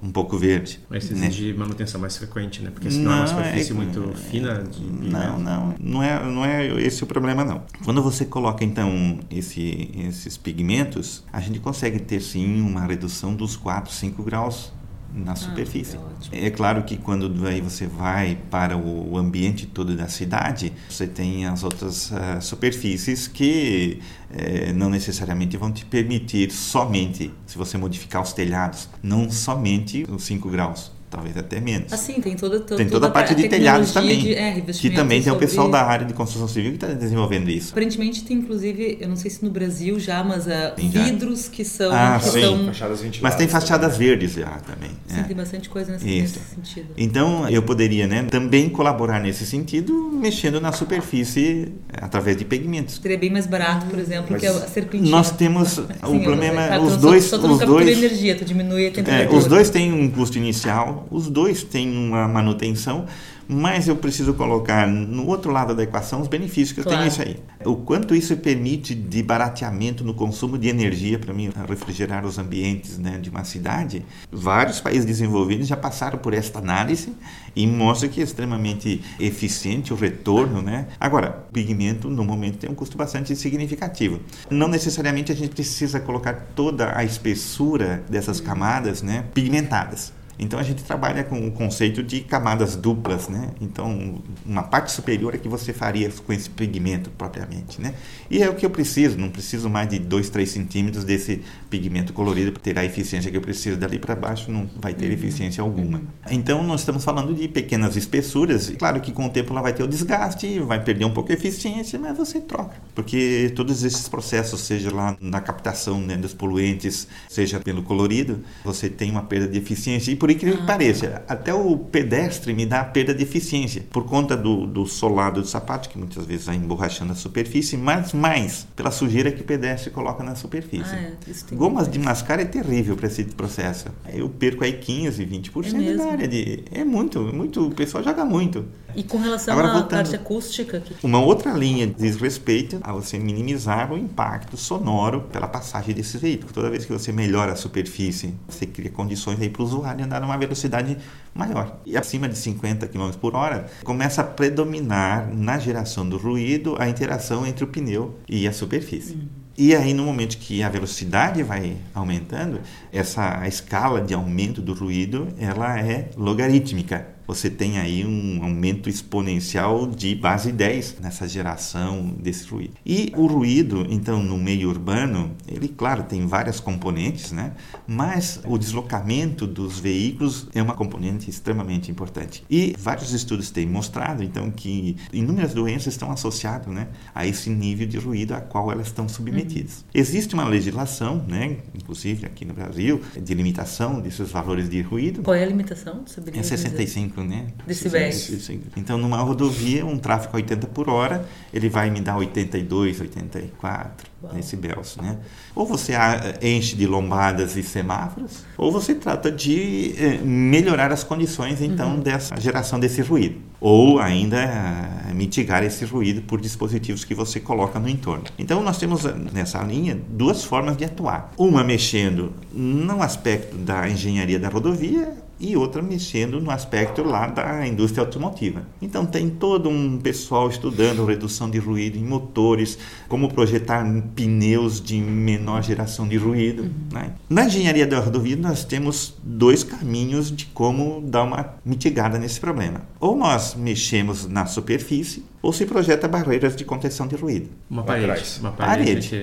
um 0.02 0.12
pouco 0.12 0.38
verde. 0.38 0.82
Mas 0.90 1.10
exige 1.10 1.54
né? 1.54 1.60
manutenção 1.60 2.02
mais 2.02 2.18
frequente, 2.18 2.62
né? 2.62 2.70
Porque 2.70 2.92
senão 2.92 3.12
não, 3.12 3.18
é 3.18 3.20
uma 3.20 3.28
superfície 3.28 3.72
é, 3.72 3.74
muito 3.74 4.12
é, 4.12 4.16
fina. 4.16 4.64
De, 4.64 4.82
não, 4.84 5.40
não, 5.40 5.76
não 5.80 6.04
é, 6.04 6.24
não 6.24 6.46
é 6.46 6.66
esse 6.82 7.04
o 7.04 7.08
problema, 7.08 7.46
não. 7.46 7.64
Quando 7.84 8.04
você 8.04 8.26
coloca, 8.26 8.64
então, 8.64 9.20
esse, 9.32 9.90
esses 9.96 10.36
pigmentos, 10.36 11.24
a 11.32 11.40
gente 11.40 11.60
consegue 11.60 12.00
ter, 12.00 12.20
sim, 12.20 12.62
uma 12.62 12.86
redução 12.86 13.34
dos 13.34 13.56
4, 13.56 13.92
5 13.92 14.22
graus 14.24 14.74
na 15.14 15.32
ah, 15.32 15.36
superfície. 15.36 15.98
Ah, 15.98 16.10
é, 16.32 16.50
claro 16.50 16.84
que 16.84 16.98
quando 16.98 17.46
aí 17.48 17.62
você 17.62 17.88
vai 17.88 18.38
para 18.50 18.78
o 18.78 19.18
ambiente 19.18 19.66
todo 19.66 19.96
da 19.96 20.08
cidade, 20.08 20.74
você 20.90 21.08
tem 21.08 21.46
as 21.46 21.64
outras 21.64 22.12
uh, 22.12 22.42
superfícies 22.42 23.28
que 23.28 24.00
uh, 24.32 24.74
não 24.74 24.90
necessariamente 24.90 25.58
vão 25.58 25.72
te 25.72 25.86
permitir 25.86 26.52
somente, 26.52 27.34
se 27.46 27.58
você 27.58 27.78
modificar 27.78 28.22
os 28.22 28.34
telhados, 28.34 28.90
não 29.02 29.30
somente 29.30 30.06
os 30.10 30.24
5 30.24 30.50
graus 30.50 30.95
talvez 31.10 31.38
até 31.38 31.60
menos. 31.60 31.94
Assim, 31.94 32.20
tem 32.22 32.36
toda, 32.36 32.60
toda 32.60 32.78
tem 32.78 32.88
toda 32.88 33.08
a 33.08 33.12
parte 33.12 33.36
de 33.36 33.48
telhados 33.48 33.92
também. 33.92 34.20
De, 34.20 34.36
é, 34.36 34.62
que 34.62 34.90
também 34.90 35.22
tem 35.22 35.32
o 35.32 35.38
pessoal 35.38 35.70
da 35.70 35.82
área 35.84 36.06
de 36.06 36.14
construção 36.14 36.48
civil 36.48 36.72
que 36.72 36.78
está 36.78 36.88
desenvolvendo 36.88 37.50
isso. 37.50 37.72
Aparentemente 37.72 38.24
tem 38.24 38.38
inclusive, 38.38 38.98
eu 39.00 39.08
não 39.08 39.16
sei 39.16 39.32
se 39.32 39.44
no 39.44 39.50
Brasil 39.50 40.00
já, 40.00 40.24
mas 40.24 40.46
uh, 40.46 40.50
vidros 40.78 41.48
que 41.48 41.64
são. 41.64 41.92
Ah, 41.94 42.20
que 42.22 42.30
sim. 42.30 42.42
São... 42.42 42.66
Fachadas. 42.66 43.06
Mas 43.22 43.36
tem 43.36 43.48
fachadas 43.48 43.98
verdes 43.98 44.34
já 44.34 44.58
também. 44.60 44.92
Sim, 45.08 45.20
é. 45.20 45.24
tem 45.24 45.36
bastante 45.36 45.70
coisa 45.70 45.94
nesse, 45.94 46.06
nesse, 46.06 46.40
sentido. 46.40 46.88
Então 46.98 47.48
eu 47.50 47.64
poderia 47.64 48.08
né, 48.08 48.24
também 48.24 48.70
colaborar 48.70 49.20
nesse 49.20 49.46
sentido, 49.46 50.12
mexendo 50.14 50.60
na 50.60 50.72
superfície 50.72 51.74
através 51.94 52.38
de 52.38 52.46
pigmentos. 52.46 53.00
Seria 53.02 53.18
bem 53.18 53.30
mais 53.30 53.46
barato, 53.46 53.86
por 53.86 54.00
exemplo, 54.00 54.28
mas 54.32 54.42
que 54.42 54.48
a 54.48 54.54
serpentina. 54.68 55.10
Nós 55.10 55.32
temos 55.32 55.78
o 55.78 56.20
problema, 56.22 56.68
tá, 56.68 56.80
os 56.80 56.98
dois, 56.98 57.24
só, 57.26 57.40
só 57.40 57.48
os 57.48 57.60
dois, 57.60 57.88
energia, 57.88 58.36
tu 58.36 58.46
diminui 58.46 58.88
a 58.88 58.92
temperatura. 58.92 59.34
É, 59.34 59.38
os 59.38 59.46
dois 59.46 59.70
têm 59.70 59.94
um 59.94 60.10
custo 60.10 60.38
inicial 60.38 60.95
os 61.12 61.30
dois 61.30 61.64
têm 61.64 61.90
uma 61.90 62.28
manutenção, 62.28 63.06
mas 63.48 63.88
eu 63.88 63.96
preciso 63.96 64.34
colocar 64.34 64.88
no 64.88 65.28
outro 65.28 65.52
lado 65.52 65.76
da 65.76 65.84
equação 65.84 66.22
os 66.22 66.28
benefícios 66.28 66.72
que 66.72 66.82
claro. 66.82 66.98
eu 66.98 67.00
tenho 67.00 67.12
isso 67.12 67.22
aí. 67.22 67.44
O 67.66 67.76
quanto 67.76 68.16
isso 68.16 68.36
permite 68.38 68.96
de 68.96 69.22
barateamento 69.22 70.04
no 70.04 70.14
consumo 70.14 70.58
de 70.58 70.68
energia 70.68 71.20
para 71.20 71.34
mim 71.34 71.52
refrigerar 71.68 72.26
os 72.26 72.38
ambientes 72.38 72.98
né, 72.98 73.18
de 73.20 73.30
uma 73.30 73.44
cidade. 73.44 74.06
Vários 74.32 74.80
países 74.80 75.06
desenvolvidos 75.06 75.68
já 75.68 75.78
passaram 75.78 76.18
por 76.18 76.34
esta 76.34 76.60
análise 76.60 77.14
e 77.56 77.66
mostra 77.68 78.10
que 78.10 78.20
é 78.20 78.24
extremamente 78.24 79.02
eficiente 79.20 79.94
o 79.94 79.96
retorno, 79.96 80.62
né? 80.62 80.88
Agora, 81.00 81.46
pigmento 81.54 82.10
no 82.10 82.24
momento 82.24 82.58
tem 82.58 82.70
um 82.70 82.76
custo 82.76 82.98
bastante 82.98 83.36
significativo. 83.36 84.20
Não 84.50 84.68
necessariamente 84.68 85.32
a 85.32 85.36
gente 85.36 85.50
precisa 85.50 86.00
colocar 86.00 86.48
toda 86.56 86.98
a 86.98 87.04
espessura 87.04 88.04
dessas 88.10 88.42
camadas, 88.42 89.02
né, 89.02 89.26
pigmentadas. 89.34 90.15
Então 90.38 90.60
a 90.60 90.64
gente 90.64 90.84
trabalha 90.84 91.24
com 91.24 91.48
o 91.48 91.52
conceito 91.52 92.04
de 92.04 92.22
camadas 92.22 92.76
duplas, 92.76 93.28
né? 93.28 93.52
Então 93.62 94.22
uma 94.46 94.64
parte 94.64 94.92
superior 94.92 95.36
é 95.36 95.38
que 95.38 95.48
você 95.48 95.74
faria 95.74 96.10
com 96.26 96.34
esse 96.34 96.50
pigmento 96.50 97.10
propriamente, 97.12 97.82
né? 97.82 97.94
E 98.30 98.42
é 98.42 98.50
o 98.50 98.56
que 98.56 98.66
eu 98.66 98.70
preciso, 98.70 99.18
não 99.18 99.30
preciso 99.30 99.70
mais 99.70 99.90
de 99.90 100.00
2, 100.00 100.30
3 100.30 100.50
centímetros 100.50 101.04
desse 101.04 101.42
pigmento 101.70 102.14
colorido 102.14 102.52
para 102.52 102.62
ter 102.62 102.78
a 102.78 102.86
eficiência 102.86 103.32
que 103.32 103.38
eu 103.38 103.42
preciso. 103.42 103.78
Dali 103.78 104.00
para 104.00 104.16
baixo 104.16 104.52
não 104.52 104.70
vai 104.80 104.94
ter 104.94 105.08
uhum. 105.08 105.14
eficiência 105.14 105.62
alguma. 105.62 106.02
Então 106.30 106.64
nós 106.64 106.82
estamos 106.82 107.04
falando 107.04 107.34
de 107.34 107.48
pequenas 107.48 107.96
espessuras. 107.96 108.70
Claro 108.78 109.02
que 109.02 109.12
com 109.12 109.26
o 109.26 109.30
tempo 109.30 109.52
ela 109.52 109.62
vai 109.62 109.74
ter 109.74 109.84
o 109.84 109.88
desgaste, 109.88 110.60
vai 110.60 110.84
perder 110.84 111.06
um 111.06 111.14
pouco 111.14 111.32
a 111.32 111.36
eficiência, 111.36 111.98
mas 112.00 112.18
você 112.18 112.42
troca. 112.42 112.76
Porque 112.94 113.52
todos 113.56 113.84
esses 113.84 114.08
processos, 114.08 114.62
seja 114.62 114.94
lá 114.94 115.16
na 115.20 115.42
captação 115.42 116.00
né, 116.00 116.18
dos 116.18 116.34
poluentes, 116.34 117.08
seja 117.30 117.60
pelo 117.60 117.84
colorido, 117.84 118.42
você 118.64 118.90
tem 118.90 119.12
uma 119.12 119.24
perda 119.24 119.48
de 119.48 119.58
eficiência. 119.58 120.12
E 120.12 120.16
por 120.26 120.32
incrível 120.32 120.58
que 120.58 120.64
ah. 120.64 120.66
pareça, 120.66 121.22
até 121.28 121.54
o 121.54 121.78
pedestre 121.78 122.52
me 122.52 122.66
dá 122.66 122.84
perda 122.84 123.14
de 123.14 123.22
eficiência 123.22 123.86
por 123.92 124.06
conta 124.06 124.36
do, 124.36 124.66
do 124.66 124.84
solado 124.88 125.40
do 125.40 125.48
sapato, 125.48 125.88
que 125.88 126.00
muitas 126.00 126.26
vezes 126.26 126.48
vai 126.48 126.56
emborrachando 126.56 127.12
a 127.12 127.16
superfície, 127.16 127.78
mas 127.78 128.12
mais 128.12 128.66
pela 128.76 128.90
sujeira 128.90 129.32
que 129.32 129.42
o 129.42 129.44
pedestre 129.44 129.92
coloca 129.92 130.24
na 130.24 130.34
superfície. 130.34 130.96
Ah, 130.96 131.12
é. 131.30 131.56
Gomas 131.56 131.88
de 131.88 132.00
mascar 132.00 132.40
é 132.40 132.46
terrível 132.46 132.96
para 132.96 133.06
esse 133.06 133.24
processo. 133.26 133.90
Eu 134.12 134.28
perco 134.28 134.64
aí 134.64 134.74
15, 134.74 135.24
20% 135.24 135.92
é 135.92 135.96
da 135.96 136.06
área 136.06 136.28
de. 136.28 136.64
É 136.72 136.84
muito, 136.84 137.22
muito. 137.22 137.68
O 137.68 137.76
pessoal 137.76 138.04
joga 138.04 138.26
muito. 138.26 138.66
E 138.96 139.04
com 139.04 139.18
relação 139.18 139.54
Agora, 139.54 139.70
à 139.70 139.74
voltando, 139.74 140.04
parte 140.04 140.16
acústica? 140.16 140.80
Que... 140.80 141.06
Uma 141.06 141.20
outra 141.20 141.52
linha 141.52 141.86
diz 141.86 142.16
respeito 142.16 142.80
a 142.82 142.94
você 142.94 143.20
minimizar 143.20 143.92
o 143.92 143.98
impacto 143.98 144.56
sonoro 144.56 145.22
pela 145.24 145.48
passagem 145.48 145.94
desse 145.94 146.18
veículo. 146.18 146.54
Toda 146.54 146.70
vez 146.70 146.86
que 146.86 146.94
você 146.94 147.12
melhora 147.12 147.52
a 147.52 147.56
superfície, 147.56 148.34
você 148.48 148.66
cria 148.66 148.90
condições 148.90 149.40
aí 149.42 149.50
para 149.50 149.62
o 149.62 149.66
usuário 149.66 150.06
andar 150.06 150.15
numa 150.20 150.38
velocidade 150.38 150.98
maior. 151.34 151.80
E 151.86 151.98
acima 151.98 152.28
de 152.28 152.38
50 152.38 152.88
km 152.88 153.12
por 153.20 153.36
hora, 153.36 153.66
começa 153.84 154.22
a 154.22 154.24
predominar 154.24 155.30
na 155.34 155.58
geração 155.58 156.08
do 156.08 156.18
ruído 156.18 156.76
a 156.80 156.88
interação 156.88 157.46
entre 157.46 157.64
o 157.64 157.68
pneu 157.68 158.20
e 158.28 158.48
a 158.48 158.54
superfície. 158.54 159.14
Uhum. 159.14 159.46
E 159.58 159.74
aí, 159.74 159.94
no 159.94 160.04
momento 160.04 160.38
que 160.38 160.62
a 160.62 160.68
velocidade 160.68 161.42
vai 161.42 161.78
aumentando, 161.94 162.60
essa 162.92 163.48
escala 163.48 164.02
de 164.02 164.14
aumento 164.14 164.62
do 164.62 164.74
ruído 164.74 165.30
ela 165.38 165.80
é 165.80 166.10
logarítmica. 166.18 167.15
Você 167.28 167.50
tem 167.50 167.80
aí 167.80 168.06
um 168.06 168.44
aumento 168.44 168.90
exponencial 168.90 169.88
de 169.88 170.16
base 170.16 170.52
10 170.52 171.00
nessa 171.02 171.28
geração 171.28 172.16
desse 172.20 172.48
ruído. 172.48 172.74
E 172.86 173.12
o 173.16 173.26
ruído, 173.26 173.86
então, 173.90 174.22
no 174.22 174.38
meio 174.38 174.70
urbano, 174.70 175.32
ele, 175.48 175.68
claro, 175.68 176.04
tem 176.04 176.26
várias 176.26 176.60
componentes, 176.60 177.32
né? 177.32 177.54
Mas 177.88 178.40
o 178.46 178.58
deslocamento 178.58 179.48
dos 179.48 179.80
veículos 179.80 180.48
é 180.54 180.62
uma 180.62 180.74
componente 180.74 181.30
extremamente 181.30 181.92
importante. 181.92 182.44
E 182.50 182.76
vários 182.78 183.14
estudos 183.14 183.50
têm 183.50 183.66
mostrado, 183.66 184.24
então, 184.24 184.52
que 184.52 184.96
inúmeras 185.12 185.54
doenças 185.54 185.94
estão 185.94 186.12
associadas, 186.12 186.74
né, 186.74 186.88
a 187.14 187.26
esse 187.26 187.50
nível 187.50 187.88
de 187.88 187.98
ruído 187.98 188.34
a 188.34 188.42
qual 188.42 188.72
elas 188.72 188.88
estão 188.88 189.08
submetidas. 189.08 189.78
Uhum. 189.78 189.84
Existe 189.94 190.34
uma 190.34 190.46
legislação, 190.46 191.24
né, 191.28 191.58
inclusive 191.74 192.26
aqui 192.26 192.46
no 192.46 192.54
Brasil, 192.54 193.02
de 193.20 193.34
limitação 193.34 194.00
desses 194.00 194.30
valores 194.30 194.70
de 194.70 194.82
ruído. 194.82 195.22
Qual 195.22 195.36
é 195.36 195.44
a 195.44 195.48
limitação? 195.48 196.04
É 196.34 196.44
65, 196.44 197.15
né? 197.24 197.48
Decibéis. 197.66 198.50
Então, 198.76 198.98
numa 198.98 199.18
rodovia, 199.18 199.86
um 199.86 199.98
tráfego 199.98 200.34
a 200.34 200.38
80 200.38 200.68
por 200.68 200.90
hora, 200.90 201.26
ele 201.54 201.70
vai 201.70 201.90
me 201.90 202.02
dar 202.02 202.18
82, 202.18 203.02
84 203.02 204.15
Uau. 204.26 204.36
decibéis, 204.36 204.98
né? 204.98 205.18
Ou 205.56 205.66
você 205.66 205.94
enche 206.42 206.76
de 206.76 206.86
lombadas 206.86 207.56
e 207.56 207.64
semáforos, 207.64 208.44
ou 208.58 208.72
você 208.72 208.94
trata 208.96 209.32
de 209.32 209.96
eh, 209.98 210.20
melhorar 210.24 210.92
as 210.92 211.04
condições, 211.04 211.62
então, 211.62 211.96
uhum. 211.96 212.00
dessa 212.00 212.40
geração 212.40 212.80
desse 212.80 213.02
ruído. 213.02 213.40
Ou 213.60 214.00
ainda 214.00 214.38
eh, 214.38 215.14
mitigar 215.14 215.64
esse 215.64 215.86
ruído 215.86 216.22
por 216.22 216.42
dispositivos 216.42 217.04
que 217.04 217.16
você 217.16 217.40
coloca 217.40 217.80
no 217.80 217.88
entorno. 217.88 218.26
Então, 218.38 218.62
nós 218.62 218.78
temos 218.78 219.06
eh, 219.06 219.14
nessa 219.34 219.62
linha 219.64 219.98
duas 220.10 220.44
formas 220.44 220.76
de 220.76 220.86
atuar. 220.86 221.32
Uma 221.38 221.64
mexendo 221.64 222.34
no 222.54 223.02
aspecto 223.02 223.56
da 223.58 223.90
engenharia 223.90 224.40
da 224.40 224.50
rodovia, 224.50 225.26
e 225.40 225.56
outra 225.56 225.82
mexendo 225.82 226.40
no 226.40 226.50
aspecto 226.50 227.04
lá 227.04 227.28
da 227.28 227.68
indústria 227.68 228.04
automotiva. 228.04 228.64
Então 228.82 229.06
tem 229.06 229.30
todo 229.30 229.70
um 229.70 229.98
pessoal 229.98 230.50
estudando 230.50 231.06
redução 231.06 231.50
de 231.50 231.58
ruído 231.58 231.98
em 231.98 232.04
motores, 232.04 232.78
como 233.10 233.32
projetar 233.34 233.84
pneus 234.16 234.82
de 234.82 234.98
menor 235.00 235.62
geração 235.62 236.08
de 236.08 236.18
ruído. 236.18 236.64
Uhum. 236.64 236.72
Né? 236.92 237.12
Na 237.30 237.46
engenharia 237.46 237.86
da 237.86 238.00
rodovia 238.00 238.36
nós 238.36 238.64
temos 238.64 239.14
dois 239.22 239.64
caminhos 239.64 240.32
de 240.32 240.46
como 240.48 241.02
dar 241.02 241.24
uma 241.24 241.56
mitigada 241.66 242.18
nesse 242.18 242.40
problema. 242.40 242.82
Ou 243.00 243.16
nós 243.16 243.56
mexemos 243.56 244.28
na 244.28 244.46
superfície, 244.46 245.24
ou 245.46 245.54
se 245.54 245.64
projeta 245.66 246.08
barreiras 246.08 246.56
de 246.56 246.66
contenção 246.66 247.06
de 247.06 247.16
ruído. 247.16 247.50
Uma 247.70 247.84
parede. 247.84 248.40
Uma 248.40 248.52
parede. 248.52 249.12
parede. 249.12 249.16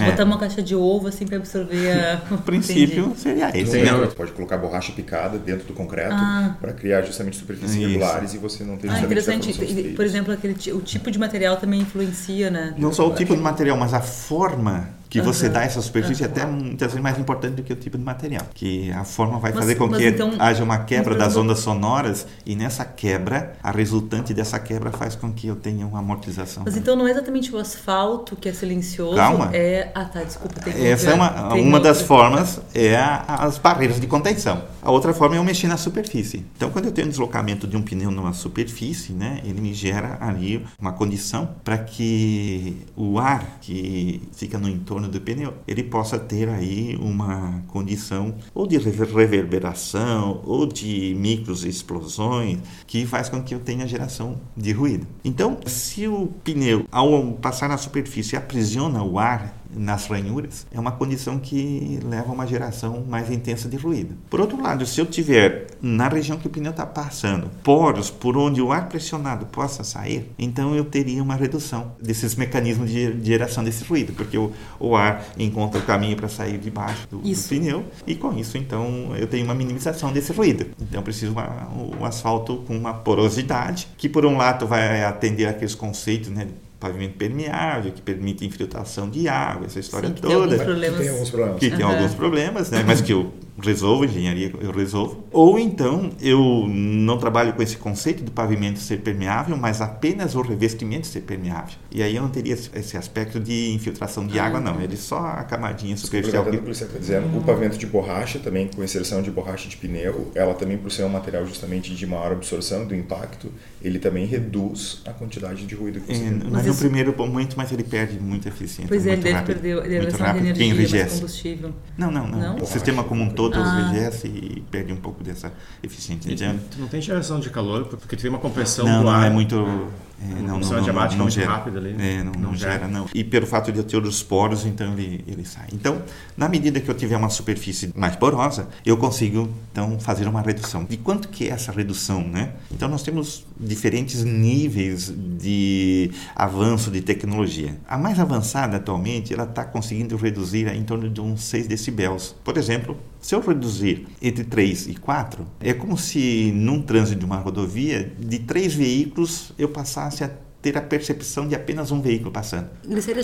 É... 0.00 0.10
Botar 0.10 0.24
uma 0.24 0.38
caixa 0.38 0.62
de 0.62 0.76
ovo 0.76 1.08
assim 1.08 1.26
para 1.26 1.38
absorver 1.38 1.90
a... 1.90 2.22
O 2.34 2.38
princípio 2.38 3.12
seria 3.16 3.50
esse. 3.58 3.78
Né? 3.78 3.92
Você 3.92 4.14
pode 4.14 4.30
colocar 4.32 4.56
borracha 4.56 4.92
picada 4.92 5.36
dentro 5.36 5.66
do 5.66 5.72
concreto 5.72 6.14
ah. 6.14 6.56
para 6.60 6.72
criar 6.72 7.02
justamente 7.02 7.36
superfícies 7.36 7.74
Isso. 7.76 7.88
regulares 7.88 8.34
e 8.34 8.38
você 8.38 8.62
não 8.62 8.76
tem 8.76 8.88
ah, 8.88 9.00
interessante. 9.00 9.52
Por 9.96 10.04
exemplo, 10.04 10.32
aquele, 10.32 10.54
o 10.72 10.80
tipo 10.80 11.10
de 11.10 11.18
material 11.18 11.56
também 11.56 11.80
influencia, 11.80 12.50
né? 12.50 12.72
Não 12.78 12.92
só 12.92 13.08
o 13.08 13.14
tipo 13.14 13.34
de 13.34 13.42
material, 13.42 13.76
mas 13.76 13.92
a 13.92 14.00
forma 14.00 14.90
que 15.14 15.20
uhum. 15.20 15.26
você 15.26 15.48
dá 15.48 15.62
essa 15.62 15.80
superfície 15.80 16.24
uhum. 16.24 16.28
até 16.28 16.44
muitas 16.44 16.88
vezes 16.88 17.00
mais 17.00 17.16
importante 17.16 17.54
do 17.54 17.62
que 17.62 17.72
o 17.72 17.76
tipo 17.76 17.96
de 17.96 18.02
material. 18.02 18.42
Que 18.52 18.90
a 18.90 19.04
forma 19.04 19.38
vai 19.38 19.52
mas, 19.52 19.60
fazer 19.60 19.76
com 19.76 19.88
que 19.88 20.04
então, 20.08 20.32
haja 20.40 20.64
uma 20.64 20.78
quebra 20.78 21.14
das 21.14 21.36
ondas 21.36 21.60
sonoras 21.60 22.26
e 22.44 22.56
nessa 22.56 22.84
quebra, 22.84 23.52
a 23.62 23.70
resultante 23.70 24.34
dessa 24.34 24.58
quebra 24.58 24.90
faz 24.90 25.14
com 25.14 25.32
que 25.32 25.46
eu 25.46 25.54
tenha 25.54 25.86
uma 25.86 26.00
amortização. 26.00 26.64
Mas 26.66 26.76
então 26.76 26.96
não 26.96 27.06
é 27.06 27.12
exatamente 27.12 27.54
o 27.54 27.58
asfalto 27.58 28.34
que 28.34 28.48
é 28.48 28.52
silencioso, 28.52 29.14
Calma. 29.14 29.50
é... 29.52 29.92
Ah, 29.94 30.04
tá, 30.04 30.24
desculpa. 30.24 30.60
Tem 30.60 30.84
Essa 30.84 31.10
é 31.10 31.14
uma, 31.14 31.54
uma 31.54 31.78
das 31.78 32.02
formas, 32.02 32.60
é 32.74 32.96
a, 32.96 33.44
as 33.44 33.56
barreiras 33.56 34.00
de 34.00 34.08
contenção. 34.08 34.64
A 34.82 34.90
outra 34.90 35.14
forma 35.14 35.36
é 35.36 35.38
eu 35.38 35.44
mexer 35.44 35.68
na 35.68 35.76
superfície. 35.76 36.44
Então, 36.56 36.70
quando 36.70 36.86
eu 36.86 36.92
tenho 36.92 37.06
um 37.06 37.10
deslocamento 37.10 37.68
de 37.68 37.76
um 37.76 37.82
pneu 37.82 38.10
numa 38.10 38.32
superfície, 38.32 39.12
né, 39.12 39.40
ele 39.44 39.60
me 39.60 39.72
gera 39.72 40.18
ali 40.20 40.66
uma 40.76 40.92
condição 40.92 41.48
para 41.62 41.78
que 41.78 42.84
o 42.96 43.20
ar 43.20 43.58
que 43.60 44.20
fica 44.34 44.58
no 44.58 44.68
entorno 44.68 45.03
do 45.08 45.20
pneu, 45.20 45.54
ele 45.66 45.82
possa 45.82 46.18
ter 46.18 46.48
aí 46.48 46.96
uma 47.00 47.62
condição 47.68 48.34
ou 48.54 48.66
de 48.66 48.78
reverberação 48.78 50.40
ou 50.44 50.66
de 50.66 51.14
micros 51.18 51.64
explosões 51.64 52.58
que 52.86 53.06
faz 53.06 53.28
com 53.28 53.42
que 53.42 53.54
eu 53.54 53.60
tenha 53.60 53.86
geração 53.86 54.40
de 54.56 54.72
ruído. 54.72 55.06
Então, 55.24 55.58
se 55.66 56.06
o 56.08 56.28
pneu, 56.42 56.86
ao 56.90 57.32
passar 57.32 57.68
na 57.68 57.76
superfície, 57.76 58.36
aprisiona 58.36 59.02
o 59.02 59.18
ar 59.18 59.63
nas 59.76 60.06
ranhuras, 60.06 60.66
é 60.72 60.78
uma 60.78 60.92
condição 60.92 61.38
que 61.38 61.98
leva 62.04 62.30
a 62.30 62.32
uma 62.32 62.46
geração 62.46 63.04
mais 63.08 63.30
intensa 63.30 63.68
de 63.68 63.76
ruído. 63.76 64.14
Por 64.30 64.40
outro 64.40 64.60
lado, 64.60 64.86
se 64.86 65.00
eu 65.00 65.06
tiver 65.06 65.66
na 65.80 66.08
região 66.08 66.38
que 66.38 66.46
o 66.46 66.50
pneu 66.50 66.70
está 66.70 66.86
passando 66.86 67.50
poros 67.62 68.10
por 68.10 68.36
onde 68.36 68.60
o 68.60 68.72
ar 68.72 68.88
pressionado 68.88 69.46
possa 69.46 69.84
sair, 69.84 70.30
então 70.38 70.74
eu 70.74 70.84
teria 70.84 71.22
uma 71.22 71.34
redução 71.34 71.92
desses 72.00 72.34
mecanismos 72.34 72.90
de 72.90 73.22
geração 73.24 73.62
desse 73.64 73.84
ruído, 73.84 74.12
porque 74.12 74.36
o, 74.38 74.52
o 74.78 74.96
ar 74.96 75.24
encontra 75.38 75.80
o 75.80 75.84
caminho 75.84 76.16
para 76.16 76.28
sair 76.28 76.58
debaixo 76.58 77.06
do, 77.08 77.18
do, 77.18 77.48
pneu 77.48 77.84
e 78.06 78.14
com 78.14 78.32
isso 78.36 78.56
então 78.56 79.14
eu 79.16 79.26
tenho 79.26 79.44
uma 79.44 79.54
minimização 79.54 80.12
desse 80.12 80.32
ruído. 80.32 80.66
Então 80.80 81.00
eu 81.00 81.02
preciso 81.02 81.32
uma, 81.32 81.68
um 82.00 82.04
asfalto 82.04 82.58
com 82.66 82.76
uma 82.76 82.94
porosidade 82.94 83.88
que 83.96 84.08
por 84.08 84.24
um 84.24 84.36
lado 84.36 84.66
vai 84.66 85.04
atender 85.04 85.46
aqueles 85.46 85.74
conceitos 85.74 86.30
né, 86.30 86.48
pavimento 86.84 87.16
permeável, 87.16 87.90
que 87.90 88.02
permite 88.02 88.44
infiltração 88.44 89.08
de 89.08 89.26
água, 89.26 89.66
essa 89.66 89.80
história 89.80 90.08
Sim, 90.10 90.14
toda. 90.16 90.58
Que 90.58 90.64
tem 90.64 91.08
alguns 91.08 91.30
problemas. 91.30 91.58
Que 91.58 91.70
tem 91.70 91.82
alguns 91.82 92.14
problemas, 92.14 92.70
né? 92.70 92.84
mas 92.86 93.00
que 93.00 93.12
eu 93.12 93.32
resolvo, 93.62 94.04
engenharia 94.04 94.52
eu 94.60 94.70
resolvo. 94.70 95.24
Ou 95.30 95.58
então 95.58 96.10
eu 96.20 96.66
não 96.68 97.18
trabalho 97.18 97.52
com 97.52 97.62
esse 97.62 97.76
conceito 97.76 98.22
do 98.22 98.30
pavimento 98.30 98.78
ser 98.78 98.98
permeável, 98.98 99.56
mas 99.56 99.80
apenas 99.80 100.34
o 100.34 100.42
revestimento 100.42 101.06
ser 101.06 101.20
permeável. 101.20 101.74
E 101.90 102.02
aí 102.02 102.16
eu 102.16 102.22
não 102.22 102.30
teria 102.30 102.54
esse 102.54 102.96
aspecto 102.96 103.38
de 103.38 103.72
infiltração 103.72 104.26
de 104.26 104.38
água, 104.38 104.60
não. 104.60 104.80
Ele 104.80 104.96
só 104.96 105.18
a 105.18 105.44
camadinha 105.44 105.96
superficial. 105.96 106.44
Que... 106.44 106.56
Você 106.58 106.84
está 106.84 106.98
dizendo, 106.98 107.36
o 107.36 107.42
pavimento 107.42 107.78
de 107.78 107.86
borracha 107.86 108.38
também, 108.38 108.68
com 108.68 108.82
inserção 108.82 109.22
de 109.22 109.30
borracha 109.30 109.68
de 109.68 109.76
pneu, 109.76 110.30
ela 110.34 110.54
também, 110.54 110.76
por 110.76 110.90
ser 110.90 111.04
um 111.04 111.08
material 111.08 111.46
justamente 111.46 111.94
de 111.94 112.06
maior 112.06 112.32
absorção 112.32 112.84
do 112.84 112.94
impacto, 112.94 113.50
ele 113.82 113.98
também 113.98 114.26
reduz 114.26 115.02
a 115.06 115.12
quantidade 115.12 115.64
de 115.66 115.74
ruído 115.74 116.00
que 116.00 116.06
você 116.06 116.24
é, 116.24 116.28
tem. 116.28 116.50
Mas 116.50 116.66
no 116.74 116.80
primeiro 116.80 117.14
momento, 117.16 117.54
mas 117.56 117.72
ele 117.72 117.84
perde 117.84 118.18
muita 118.18 118.48
eficiência. 118.48 118.88
Pois 118.88 119.06
é, 119.06 119.12
ele 119.12 119.22
deve 119.22 119.42
perder, 119.42 119.84
ele 119.84 120.00
muito 120.02 120.16
rápido, 120.16 120.52
de 120.52 120.62
energia, 120.62 121.06
combustível. 121.06 121.74
Não, 121.96 122.10
não, 122.10 122.26
não. 122.26 122.38
não? 122.38 122.56
O 122.56 122.66
sistema 122.66 123.04
como 123.04 123.22
um 123.22 123.30
todo 123.30 123.58
ah. 123.58 123.90
envelhece 123.90 124.26
e 124.28 124.62
perde 124.70 124.92
um 124.92 124.96
pouco 124.96 125.22
dessa 125.22 125.52
eficiência. 125.82 126.32
Então, 126.32 126.58
não 126.78 126.88
tem 126.88 127.00
geração 127.00 127.40
de 127.40 127.50
calor, 127.50 127.86
porque 127.86 128.16
tem 128.16 128.28
uma 128.28 128.38
compressão 128.38 128.86
não, 128.86 129.02
do 129.02 129.08
ar. 129.08 129.20
Não, 129.20 129.26
é 129.26 129.30
muito 129.30 129.88
é, 130.22 130.26
não, 130.26 130.58
não, 130.58 130.70
não, 130.70 131.16
não 131.16 131.30
gera. 131.30 131.50
rápida 131.50 131.78
ali. 131.78 131.96
É, 131.98 132.22
não, 132.22 132.32
não, 132.32 132.56
gera, 132.56 132.86
não. 132.88 133.06
E 133.14 133.24
pelo 133.24 133.46
fato 133.46 133.72
de 133.72 133.78
eu 133.78 133.84
ter 133.84 134.02
os 134.02 134.22
poros, 134.22 134.64
então 134.64 134.92
ele, 134.92 135.24
ele 135.26 135.44
sai. 135.44 135.66
Então, 135.72 136.02
na 136.36 136.48
medida 136.48 136.80
que 136.80 136.88
eu 136.88 136.94
tiver 136.94 137.16
uma 137.16 137.28
superfície 137.28 137.92
mais 137.94 138.16
porosa, 138.16 138.68
eu 138.86 138.96
consigo 138.96 139.48
então 139.72 139.98
fazer 139.98 140.26
uma 140.26 140.40
redução. 140.40 140.84
De 140.84 140.96
quanto 140.96 141.28
que 141.28 141.48
é 141.48 141.50
essa 141.50 141.72
redução, 141.72 142.26
né? 142.26 142.52
Então 142.70 142.88
nós 142.88 143.02
temos 143.02 143.44
diferentes 143.58 144.24
níveis 144.24 145.12
de 145.38 146.10
avanço 146.34 146.90
de 146.90 147.00
tecnologia. 147.00 147.76
A 147.88 147.98
mais 147.98 148.18
avançada 148.18 148.76
atualmente, 148.76 149.32
ela 149.32 149.44
está 149.44 149.64
conseguindo 149.64 150.16
reduzir 150.16 150.68
em 150.68 150.84
torno 150.84 151.10
de 151.10 151.20
uns 151.20 151.42
6 151.42 151.66
decibéis. 151.66 152.34
Por 152.44 152.56
exemplo, 152.56 152.96
se 153.24 153.34
eu 153.34 153.40
reduzir 153.40 154.06
entre 154.20 154.44
3 154.44 154.88
e 154.88 154.94
4, 154.96 155.46
é 155.58 155.72
como 155.72 155.96
se 155.96 156.52
num 156.54 156.82
trânsito 156.82 157.20
de 157.20 157.24
uma 157.24 157.38
rodovia, 157.38 158.12
de 158.18 158.40
três 158.40 158.74
veículos 158.74 159.50
eu 159.56 159.70
passasse 159.70 160.22
a 160.22 160.30
ter 160.60 160.76
a 160.76 160.82
percepção 160.82 161.48
de 161.48 161.54
apenas 161.54 161.90
um 161.90 162.02
veículo 162.02 162.30
passando. 162.30 162.68